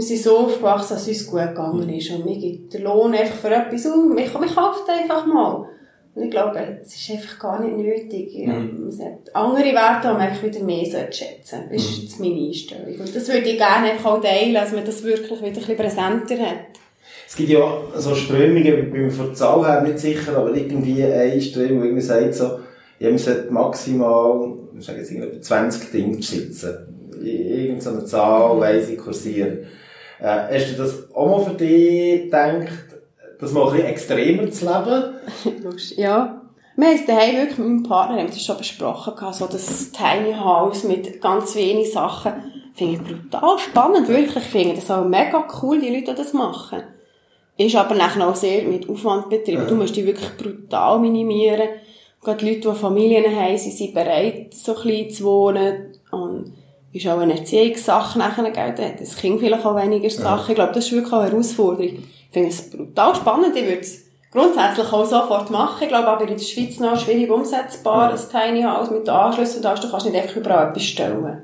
[0.00, 2.10] wir sind so aufgewachsen, dass es uns gut gegangen ist.
[2.10, 3.96] Und mir gibt der Lohn einfach für etwas auf.
[3.96, 5.66] Man, man kauft einfach mal.
[6.14, 8.34] Und ich glaube, es ist einfach gar nicht nötig.
[8.34, 8.80] Mhm.
[8.80, 12.24] Man sollte andere Werte haben, man wieder mehr schätzen Das ist mhm.
[12.24, 12.98] meine Einstellung.
[12.98, 15.76] Und das würde ich gerne einfach auch teilen, dass man das wirklich wieder ein bisschen
[15.76, 16.80] präsenter hat.
[17.28, 20.54] Es gibt ja so Strömungen, ich bin mir von der Zahl her nicht sicher, aber
[20.54, 22.58] irgendwie eine Strömung, wo irgendwie sagt so,
[22.98, 26.74] ja, man sollte maximal, ich sage jetzt 20 Dinge besitzen.
[27.22, 29.58] Irgendeine Zahl, weiss ich, kursieren.
[30.20, 32.68] Äh, hast du das auch mal für dich gedacht,
[33.40, 35.76] das mal ein bisschen extremer zu leben?
[35.96, 36.36] Ja.
[36.76, 40.32] Wir haben es daheim wirklich mit meinem Partner, haben das schon besprochen, so das Tiny
[40.32, 42.32] House mit ganz wenigen Sachen.
[42.74, 44.44] Finde ich brutal spannend, wirklich.
[44.44, 46.82] Ich finde das auch mega cool, die Leute, die das machen.
[47.58, 49.66] Ist aber nachher auch sehr mit Aufwand betrieben.
[49.66, 51.68] Du musst die wirklich brutal minimieren.
[52.22, 55.98] Gerade Leute, die Familien haben, sie sind bereit, so klein zu wohnen.
[56.10, 56.54] Und
[56.92, 58.94] ist auch eine Erziehungssache nachher, gell?
[58.98, 60.50] Das Kind vielleicht auch weniger Sachen.
[60.50, 61.84] Ich glaube, das ist wirklich auch eine Herausforderung.
[61.84, 63.56] Ich finde es brutal spannend.
[63.56, 65.82] Ich würde es grundsätzlich auch sofort machen.
[65.82, 69.62] Ich glaube aber in der Schweiz noch schwierig umsetzbar, das Tiny House mit den Anschlüssen.
[69.62, 71.42] Da du kannst nicht einfach überall etwas stellen.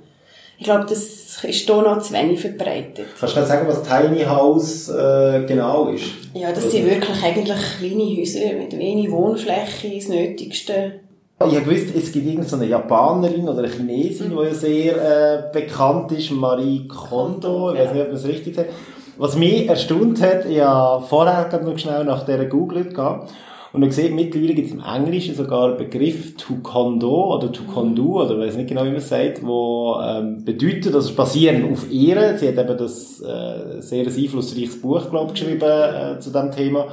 [0.59, 3.07] Ich glaube, das ist hier noch zu wenig verbreitet.
[3.21, 6.05] Kannst du nicht sagen, was Tiny House äh, genau ist?
[6.33, 11.01] Ja, das sind wirklich eigentlich kleine Häuser mit wenig Wohnfläche, das Nötigste.
[11.38, 16.11] Ich habe gewusst, es gibt irgendeine Japanerin oder eine Chinesin, die ja sehr äh, bekannt
[16.12, 18.70] ist, Marie Kondo, ich weiß nicht, ob man es richtig sagt.
[19.18, 23.35] Was mich erstaunt hat, ich habe vorher noch schnell nach dieser googelt gehabt
[23.75, 28.38] und dann gesehen, mittlerweile gibt es im Englischen sogar einen Begriff Tukondo oder Tukondu, oder
[28.38, 31.90] ich weiß nicht genau, wie man es sagt, wo ähm, bedeutet, dass es basierend auf
[31.90, 36.31] ihr, sie hat eben das äh, sehr ein einflussreiches Buch, glaube ich, geschrieben äh, zu
[36.31, 36.87] diesem Thema,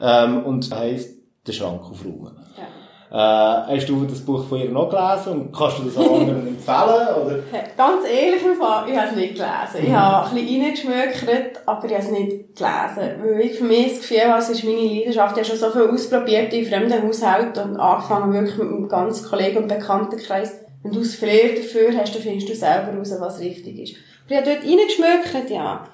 [0.00, 2.32] ähm, und heisst «Der Schrank aufräumen».
[2.56, 2.64] Ja.
[3.10, 7.24] Äh, hast du das Buch von ihr noch gelesen und kannst du das anderen empfehlen?
[7.24, 7.38] Oder?
[7.76, 9.86] Ganz ehrlich, ich habe es nicht gelesen.
[9.86, 13.22] Ich habe ein bisschen reingeschmökert, aber ich habe es nicht gelesen.
[13.22, 15.36] Weil ich für mich das Gefühl habe, es ist meine Leidenschaft.
[15.36, 19.28] Ich habe schon so viel ausprobiert in fremden Haushalten und angefangen wirklich mit einem ganzen
[19.28, 20.60] Kollegen- und Bekanntenkreis.
[20.82, 23.96] Wenn du das Flair dafür hast, dann findest du selber heraus, was richtig ist.
[24.24, 25.86] Aber ich habe dort reingeschmökert, ja.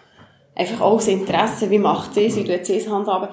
[0.54, 3.28] Einfach auch das Interesse, wie macht sie es, wie tut sie es handhaben.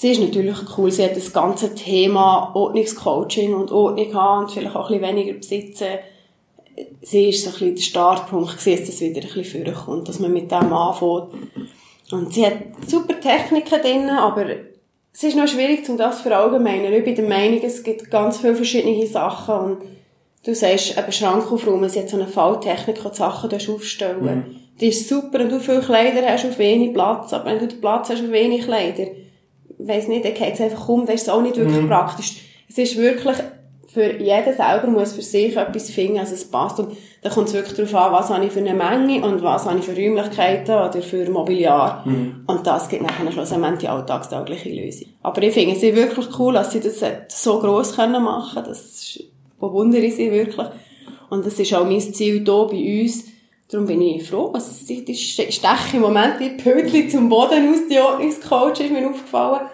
[0.00, 0.92] Sie ist natürlich cool.
[0.92, 5.32] Sie hat das ganze Thema Ordnungscoaching und Ordnung haben und vielleicht auch ein bisschen weniger
[5.36, 5.86] besitzen.
[7.02, 10.20] Sie ist so ein bisschen der Startpunkt gewesen, dass das wieder ein bisschen vorkommt, dass
[10.20, 11.34] man mit dem anfängt.
[12.12, 14.46] Und sie hat super Techniken drin, aber
[15.12, 16.92] es ist noch schwierig, um das zu verallgemeinern.
[16.92, 19.78] Ich bin der Meinung, es gibt ganz viele verschiedene Sachen und
[20.46, 24.56] du sagst, eben Schrank aufräumen, sie hat so eine Falltechnik, wo die Sachen aufstellen mhm.
[24.80, 27.80] Die ist super, wenn du viele Kleider hast auf wenig Platz, aber wenn du den
[27.80, 29.08] Platz hast auf wenig Kleider,
[29.78, 31.88] weiss nicht, dann geht es einfach um, das ist auch nicht wirklich mhm.
[31.88, 32.42] praktisch.
[32.68, 33.36] Es ist wirklich,
[33.88, 36.78] für jeden selber muss für sich etwas finden, also es passt.
[36.78, 39.64] Und da kommt es wirklich darauf an, was habe ich für eine Menge und was
[39.64, 42.02] habe ich für Räumlichkeiten oder für Mobiliar.
[42.06, 42.44] Mhm.
[42.46, 45.08] Und das gibt nachher schlussendlich die alltagstaugliche Lösung.
[45.22, 48.68] Aber ich finde es wirklich cool, dass sie das so gross können machen können.
[48.68, 49.18] Das
[49.58, 50.66] bewundere ich sie wirklich.
[51.30, 53.24] Und das ist auch mein Ziel hier bei uns,
[53.70, 54.50] Darum bin ich froh.
[54.54, 59.68] Also, die steche im Moment wie Pötli zum Boden aus, die Ordnungscoach ist mir aufgefallen.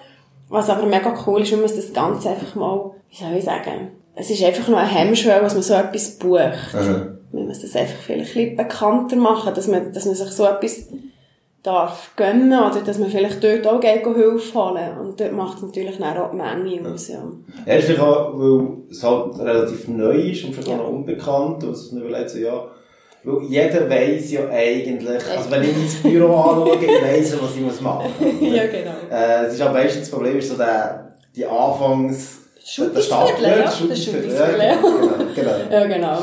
[0.49, 3.93] Was aber mega cool ist, wenn man das Ganze einfach mal, wie soll ich sagen,
[4.17, 6.75] es ist einfach nur ein Hemmschwelle, dass man so etwas bucht.
[6.75, 7.19] Mhm.
[7.33, 10.45] Man muss das einfach vielleicht ein bisschen bekannter machen, dass man, dass man sich so
[10.45, 10.89] etwas
[11.65, 15.63] darf gönnen oder dass man vielleicht dort auch geht Hilfe holen Und dort macht es
[15.63, 17.23] natürlich auch die Menge aus, ja.
[17.67, 20.75] Ja, vielleicht auch, weil es halt relativ neu ist und vielleicht ja.
[20.75, 22.67] auch noch unbekannt und man überlegt so, ja,
[23.25, 27.63] weil jeder weiss ja eigentlich, also wenn ich ins Büro anschaue, ich weiss was ich
[27.63, 28.55] muss machen muss.
[28.55, 28.93] ja, genau.
[29.11, 32.39] Äh, es ist aber meistens das Problem, ist so der, die Anfangs...
[32.65, 33.63] Schuttisviertel, ja.
[33.65, 34.47] Das Schuttisviertel, ja.
[34.47, 35.51] Genau, genau.
[35.71, 36.19] ja, genau.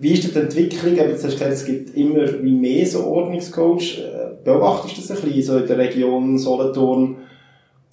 [0.00, 0.96] Wie ist denn die Entwicklung?
[0.96, 3.98] Jetzt hast du gesagt, es gibt immer mehr so Ordnungscoach.
[3.98, 7.16] Äh, beobachtest du das ein bisschen so in der Region Solothurn,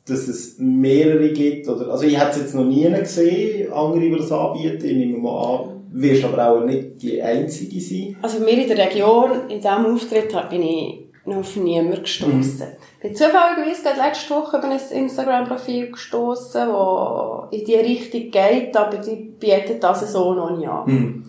[0.08, 1.68] dass es mehrere gibt?
[1.68, 4.86] Oder, also ich hätte es jetzt noch nie gesehen, andere, die das anbieten.
[4.86, 8.18] Ich nehme mal an, wirst aber auch nicht die Einzige sein.
[8.22, 12.60] Also mir in der Region, in diesem Auftritt, bin ich noch auf niemanden gestossen.
[12.60, 12.78] Mhm.
[12.98, 18.78] Ich bin zufälligerweise gerade letzte Woche über ein Instagram-Profil gestossen, das in die Richtung geht,
[18.78, 20.86] aber die bietet das so noch nicht an.
[20.86, 21.24] Mhm.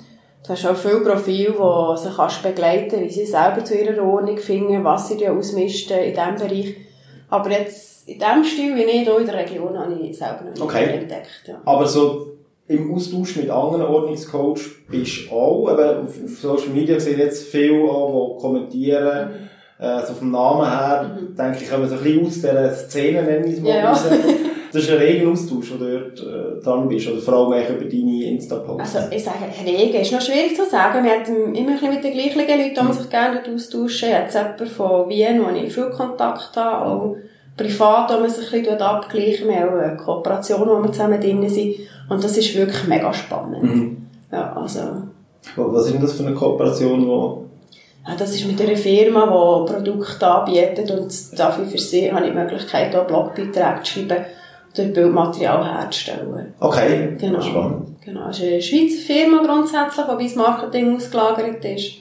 [0.44, 4.38] Du hast auch viele Profile, die sie kannst begleiten wie sie selber zu ihrer Ordnung
[4.38, 6.76] finden, was sie ausmisten in diesem Bereich.
[7.28, 10.52] Aber jetzt, in diesem Stil wie ich hier in der Region, habe ich selber noch
[10.52, 10.84] nicht okay.
[10.84, 11.42] entdeckt.
[11.46, 11.60] Ja.
[11.64, 12.35] Aber so
[12.68, 15.70] im Austausch mit anderen Ordnungscoach bist du auch.
[15.72, 19.28] Eben auf, auf Social Media sehen jetzt viele an, die kommentieren.
[19.28, 19.84] Mhm.
[19.84, 21.36] Äh, also vom Namen her, mhm.
[21.36, 23.68] denke ich, kommen so ein bisschen aus dieser Szene, nennen wir es mal.
[23.68, 23.98] Ja.
[24.72, 27.84] Das ist ein reger Austausch, wo du dort äh, dran bist, oder vor allem über
[27.84, 28.96] deine Insta-Posts.
[28.96, 31.04] Also, ich sage, rege ist noch schwierig zu sagen.
[31.04, 34.08] Wir haben immer ein bisschen mit den gleichen Leuten, die man sich gerne austauschen.
[34.08, 37.16] Ich habe jetzt jemanden von Wien, wo ich viel Kontakt habe, auch
[37.56, 39.48] privat, wo man sich ein bisschen abgleichen.
[39.48, 41.76] Wir haben auch eine Kooperation, wo wir zusammen drin sind.
[42.08, 43.62] Und das ist wirklich mega spannend.
[43.62, 43.96] Mhm.
[44.30, 44.80] Ja, also.
[45.56, 47.46] Was ist denn das für eine Kooperation, wo
[48.08, 52.32] ja, das ist mit einer Firma, die Produkte anbietet und dafür für sie habe ich
[52.32, 54.24] die Möglichkeit, auch Blogbeiträge zu schreiben
[54.78, 56.54] und Bildmaterial herzustellen.
[56.60, 57.40] Okay, genau.
[57.40, 57.96] spannend.
[58.04, 61.92] Genau, es ist eine Schweizer Firma grundsätzlich, wobei das Marketing ausgelagert ist.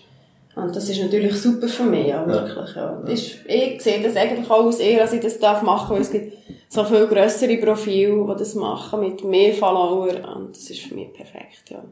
[0.56, 2.98] Und das ist natürlich super für mich, ja, wirklich, ja.
[3.08, 6.12] Ist, ich sehe das eigentlich auch aus eher, dass ich das darf machen, weil es
[6.12, 6.34] gibt
[6.70, 11.12] so viel grössere Profile, die das machen, mit mehr Follower, und das ist für mich
[11.14, 11.84] perfekt, ja.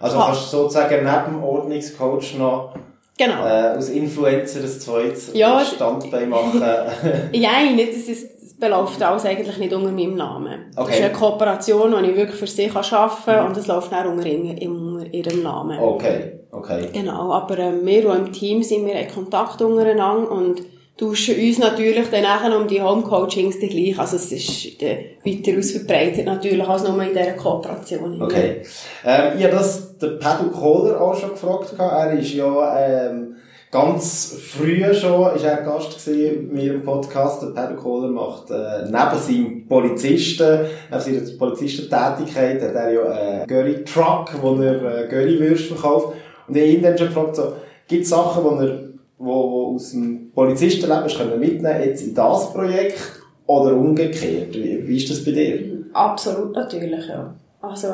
[0.00, 2.74] Also kannst du sozusagen neben dem Ordnungscoach noch
[3.18, 3.44] Genau.
[3.44, 6.60] äh, aus Influencer ein zweites Ja, es- Standbein machen?
[7.32, 10.66] Nein, nicht, das, ist, das beläuft alles eigentlich nicht unter meinem Namen.
[10.74, 10.94] Das Okay.
[10.98, 14.06] ist eine Kooperation, die ich wirklich für sie kann arbeiten kann und das läuft dann
[14.06, 15.78] unter, unter ihrem Namen.
[15.80, 16.88] okay, okay.
[16.92, 20.62] Genau, aber ähm, wir, die im Team sind, wir haben Kontakt untereinander und
[20.98, 23.98] tauschen uns natürlich dann nachher um die Homecoachings gleich.
[23.98, 28.20] Also es ist äh, weiter ausverbreitet natürlich als nur in dieser Kooperation.
[28.20, 28.62] Okay.
[29.04, 31.70] Ähm, ich habe das der Pedro Kohler auch schon gefragt.
[31.70, 31.92] gehabt.
[31.92, 32.78] Er ist ja
[33.10, 33.36] ähm,
[33.70, 37.42] ganz früh schon ist er Gast gewesen mir im Podcast.
[37.42, 43.46] Der Pedro Kohler macht äh, neben seinem Polizisten, neben seiner Polizistentätigkeit, hat er ja einen
[43.46, 46.14] Göri Truck, wo er äh, Göri-Würst verkauft.
[46.48, 47.52] Und ich habe ihn dann schon gefragt, so,
[47.86, 52.52] gibt es Sachen, wo er wo, wo aus dem Polizistenleben können mitnehmen jetzt in das
[52.52, 52.98] Projekt
[53.46, 54.54] oder umgekehrt?
[54.54, 55.84] Wie, wie ist das bei dir?
[55.92, 57.34] Absolut natürlich, ja.
[57.60, 57.88] Also,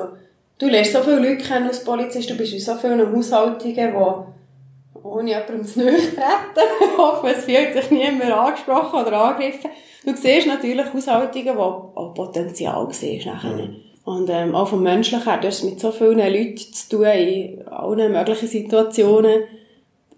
[0.58, 5.02] du lernst so viele Leute kennen als Polizist, du bist in so vielen Haushaltungen, die
[5.02, 6.14] ohne jemandem zu nahe treten,
[6.80, 9.70] ich hoffe, es fühlt sich niemand angesprochen oder angegriffen.
[10.04, 11.62] Du siehst natürlich Haushaltungen, wo
[11.94, 13.70] auch Potenzial siehst nachher.
[14.04, 17.66] Und ähm, auch vom Menschlichen her, du hast mit so vielen Leuten zu tun, in
[17.68, 19.44] allen möglichen Situationen.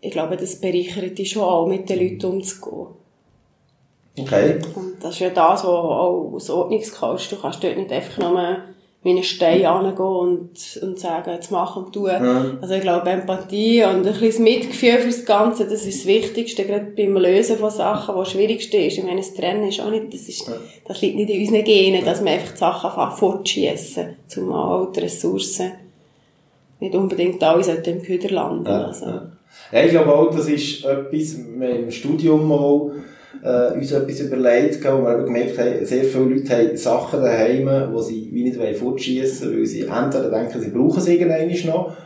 [0.00, 2.88] Ich glaube, das bereichert dich schon auch, mit den Leuten umzugehen.
[4.18, 4.58] Okay.
[4.74, 8.58] Und das ist ja das, was auch als Ordnungscoach, du kannst dort nicht einfach nur
[9.06, 12.06] wie einen Stein angehen und, und sagen, jetzt mach und tu.
[12.06, 16.92] Also ich glaube, Empathie und ein bisschen Mitgefühl fürs Ganze, das ist das Wichtigste, gerade
[16.96, 18.98] beim Lösen von Sachen, was das Schwierigste ist.
[18.98, 20.50] Ich meine, das Trennen ist auch nicht, das ist,
[20.86, 25.72] das liegt nicht in unseren Genen, dass wir einfach die Sachen fortschiessen, zumal die Ressourcen
[26.80, 28.66] nicht unbedingt alle sollten im Köder landen.
[28.66, 29.06] Ja, also.
[29.06, 29.32] ja.
[29.72, 32.90] ja, ich glaube auch, das ist etwas, wir im Studium mal
[33.42, 37.94] äh, uns etwas überlegt, wo wir eben gemerkt haben, sehr viele Leute haben Sachen daheim,
[37.94, 41.66] die sie wie nicht wollen fortschiessen wollen, weil sie entweder denken, sie brauchen es irgendwann
[41.66, 41.96] noch,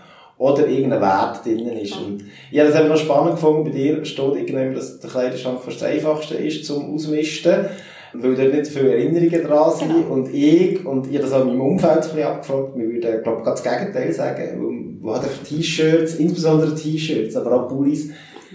[0.40, 1.96] oder irgendein Wert drin ist.
[1.96, 5.60] Und ich habe das eben noch spannend gefunden, bei dir steht irgendwann, dass der Kleiderschrank
[5.60, 7.66] fast das einfachste ist zum Ausmisten,
[8.14, 9.88] weil dort nicht viele Erinnerungen dran sind.
[9.88, 10.14] Genau.
[10.14, 13.22] Und ich, und ich habe das auch in meinem Umfeld ein bisschen abgefragt, wir würden,
[13.22, 18.08] glaube ich, ganz das Gegenteil sagen, wo hat T-Shirts, insbesondere T-Shirts, aber auch Pullis,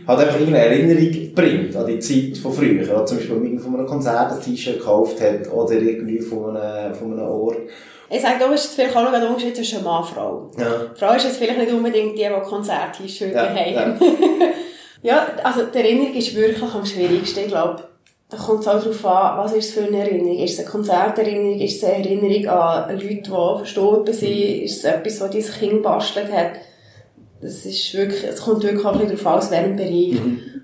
[0.08, 2.84] hat einfach irgendeine Erinnerung bringt an die Zeit von früher.
[2.84, 6.56] Oder zum Beispiel, wenn man von einem Konzert ein T-Shirt gekauft hat, oder irgendwie von
[6.58, 7.58] einem, von einem Ort.
[8.10, 10.52] Ich sage, da ist vielleicht auch noch ein Unterschied zwischen Mann und Frau.
[10.58, 10.66] Ja.
[10.94, 14.00] Die Frau ist jetzt vielleicht nicht unbedingt die, die Konzert-T-Shirts Ja, haben.
[15.02, 15.28] Ja.
[15.44, 17.42] also die Erinnerung ist wirklich am schwierigsten.
[17.42, 17.84] Ich glaube,
[18.30, 20.40] da kommt es auch darauf an, was ist es für eine Erinnerung.
[20.40, 21.60] Ist es eine Konzerterinnerung?
[21.60, 24.64] Ist es eine Erinnerung an Leute, die verstorben sind?
[24.64, 26.54] Ist es etwas, was dein Kind bastelt hat?
[27.46, 30.20] Das ist wirklich, es kommt wirklich auch ein bisschen darauf an, aus welchem Bereich.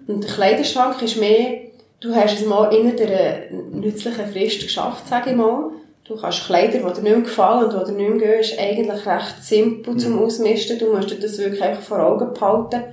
[0.08, 1.60] Und der Kleiderschrank ist mehr,
[2.00, 5.74] du hast es mal in einer nützlichen Frist geschafft, sage ich mal.
[6.04, 8.60] Du kannst Kleider, die dir nicht mehr gefallen und die dir nicht mehr gehen, ist
[8.60, 10.80] eigentlich recht simpel zum Ausmisten.
[10.80, 12.84] Du musst dir das wirklich einfach vor Augen behalten.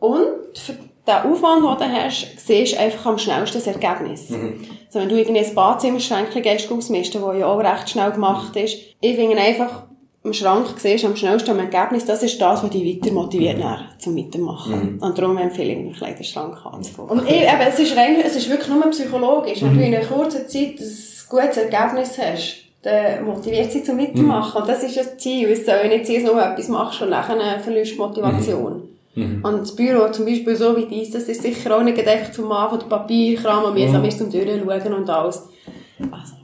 [0.00, 4.32] Und für den Aufwand, den du hast, siehst du einfach am schnellsten das Ergebnis.
[4.32, 8.78] Also wenn du irgendwie ein Badzimmerschränkchen gehst ausmisten, das ja auch recht schnell gemacht ist,
[9.00, 9.86] ich finde einfach,
[10.24, 13.58] im Schrank siehst du am schnellsten am Ergebnis, das ist das, was dich weiter motiviert
[13.58, 14.98] nachher zum Weitermachen.
[15.00, 17.10] Und darum empfehle ich, einen Kleiderschrank anzufangen.
[17.10, 19.62] Und ich, eben, es ist rein, es ist wirklich nur psychologisch.
[19.62, 24.62] Wenn du in einer kurzen Zeit ein gutes Ergebnis hast, dann motiviert sie zum Weitermachen.
[24.62, 25.48] Und das ist das Ziel.
[25.50, 28.88] Es soll nicht sein, dass du nur etwas machst und nachher verlierst du Motivation.
[29.14, 32.50] Und das Büro, zum Beispiel so wie dies, das ist sicher auch nicht einfach zum
[32.50, 35.48] Anfang Papierkram und mühsam ist zum Durchschauen und alles.
[36.10, 36.41] Also,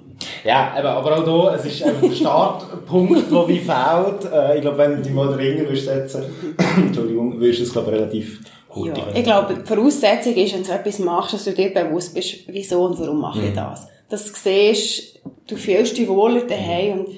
[0.48, 4.32] Ja, eben, aber auch hier, es ist eben der Startpunkt, der wie fehlt.
[4.32, 6.24] Äh, ich glaube, wenn du dich mal den Ring würdest setzen,
[6.78, 10.72] Entschuldigung, würdest du es, glaube relativ gut Ja, ich glaube, die Voraussetzung ist, wenn du
[10.72, 13.88] etwas machst, dass du dir bewusst bist, wieso und warum mache ich das.
[14.08, 17.08] Dass du siehst, du fühlst dich wohler daheim und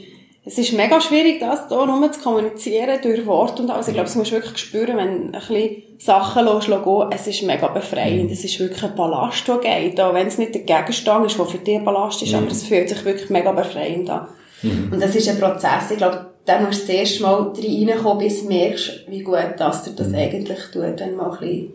[0.45, 3.89] es ist mega schwierig, das hier nur zu kommunizieren durch Worte und alles.
[3.89, 8.31] Ich glaube, das musst wirklich spüren, wenn ein bisschen Sachen gehen, es ist mega befreiend.
[8.31, 10.01] Es ist wirklich ein Ballast, der geht.
[10.01, 12.65] Auch wenn es nicht der Gegenstand ist, der für dich ein Ballast ist, aber es
[12.65, 14.29] fühlt sich wirklich mega befreiend an.
[14.63, 15.91] Und das ist ein Prozess.
[15.91, 19.85] Ich glaube, da musst du das erste Mal reinkommen, bis du merkst, wie gut das
[19.85, 21.73] dir das eigentlich tut, wenn du mal ein bisschen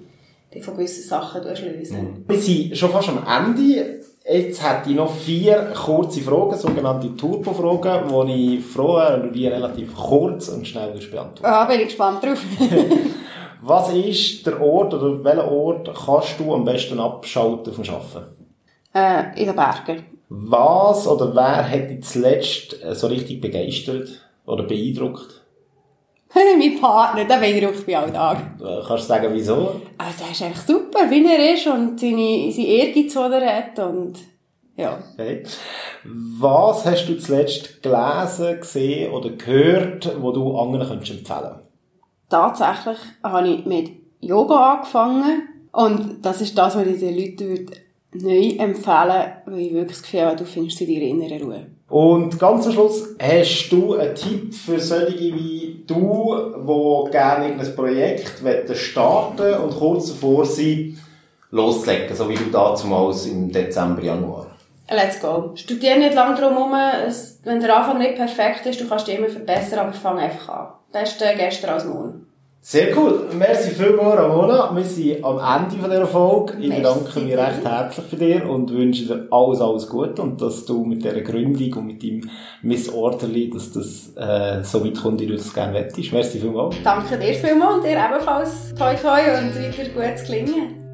[0.53, 3.99] dich von gewissen Sachen lösen Wir sind schon fast am Ende.
[4.27, 9.31] Jetzt hätte ich noch vier kurze Fragen, sogenannte Turbo-Fragen, wo ich froh wäre, wenn du
[9.31, 11.45] die relativ kurz und schnell beantworten.
[11.45, 12.41] Ah, bin ich gespannt drauf.
[13.61, 18.35] Was ist der Ort oder welchen Ort kannst du am besten abschalten vom Arbeiten?
[18.95, 20.05] äh, in den Bergen.
[20.29, 24.09] Was oder wer hat dich zuletzt äh, so richtig begeistert
[24.45, 25.41] oder beeindruckt?
[26.57, 28.37] mein Partner, der beeindruckt mich alltag.
[28.59, 29.81] Äh, Kannst du sagen, wieso?
[29.97, 33.79] Also, er ist einfach super, wie er ist und seine, seine Ehrgeiz, die er hat
[33.79, 34.13] und,
[34.77, 34.97] ja.
[35.13, 35.43] Okay.
[36.03, 41.61] Was hast du zuletzt gelesen, gesehen oder gehört, wo du anderen könntest empfehlen
[42.29, 47.84] Tatsächlich habe ich mit Yoga angefangen und das ist das, was ich den Leuten würde
[48.21, 51.65] neu empfehlen weil ich wirklich das Gefühl habe, du findest in deiner inneren Ruhe.
[51.87, 56.35] Und ganz am Schluss, hast du einen Tipp für solche wie du,
[57.07, 58.33] die gerne irgendein Projekt
[58.75, 60.97] starten und kurz davor sind,
[61.51, 64.47] loszulegen, so wie du damals im Dezember, Januar?
[64.89, 65.51] Let's go.
[65.55, 66.73] Studier nicht lange drum herum.
[67.07, 70.49] Es- Wenn der Anfang nicht perfekt ist, du kannst dich immer verbessern, aber fang einfach
[70.49, 70.67] an.
[70.91, 72.27] Beste gestern als morgen.
[72.67, 73.27] Sehr cool.
[73.37, 74.75] Merci vielmals, Ramona.
[74.75, 76.53] Wir sind am Ende von dieser Folge.
[76.59, 80.41] Ich Merci bedanke mich recht herzlich für dir und wünsche dir alles, alles Gute und
[80.41, 82.27] dass du mit dieser Gründung und mit deinem
[82.63, 86.11] Miss Orderly, dass das äh, so weit kommt, wie du das gerne wettest.
[86.11, 86.75] Merci vielmals.
[86.83, 88.73] Danke dir vielmals und dir ebenfalls.
[88.75, 90.84] Toi toi und weiter gutes Gelingen.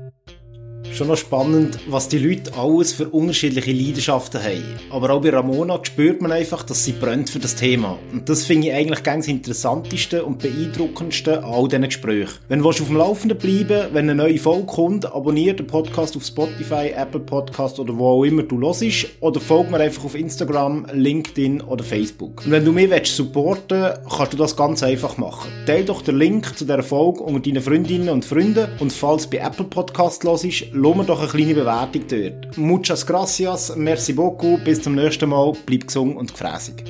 [0.94, 4.64] Schon noch spannend, was die Leute alles für unterschiedliche Leidenschaften haben.
[4.90, 7.98] Aber auch bei Ramona spürt man einfach, dass sie brennt für das Thema.
[8.12, 12.40] Und das finde ich eigentlich ganz Interessanteste und Beeindruckendste an all diesen Gesprächen.
[12.50, 16.18] Wenn du willst auf dem Laufenden bleiben wenn eine neue Folge kommt, abonniere den Podcast
[16.18, 19.08] auf Spotify, Apple Podcast oder wo auch immer du hörst.
[19.22, 22.44] Oder folg mir einfach auf Instagram, LinkedIn oder Facebook.
[22.46, 25.50] Und wenn du mich willst supporten kannst du das ganz einfach machen.
[25.66, 29.38] Teil doch den Link zu dieser Folge unter deinen Freundinnen und Freunden und falls du
[29.38, 30.46] bei Apple Podcast hörst,
[30.82, 32.58] lass mir doch eine kleine Bewertung dort.
[32.58, 36.84] Muchas gracias, merci beaucoup, bis zum nächsten Mal, bleib gesund und gefräßig.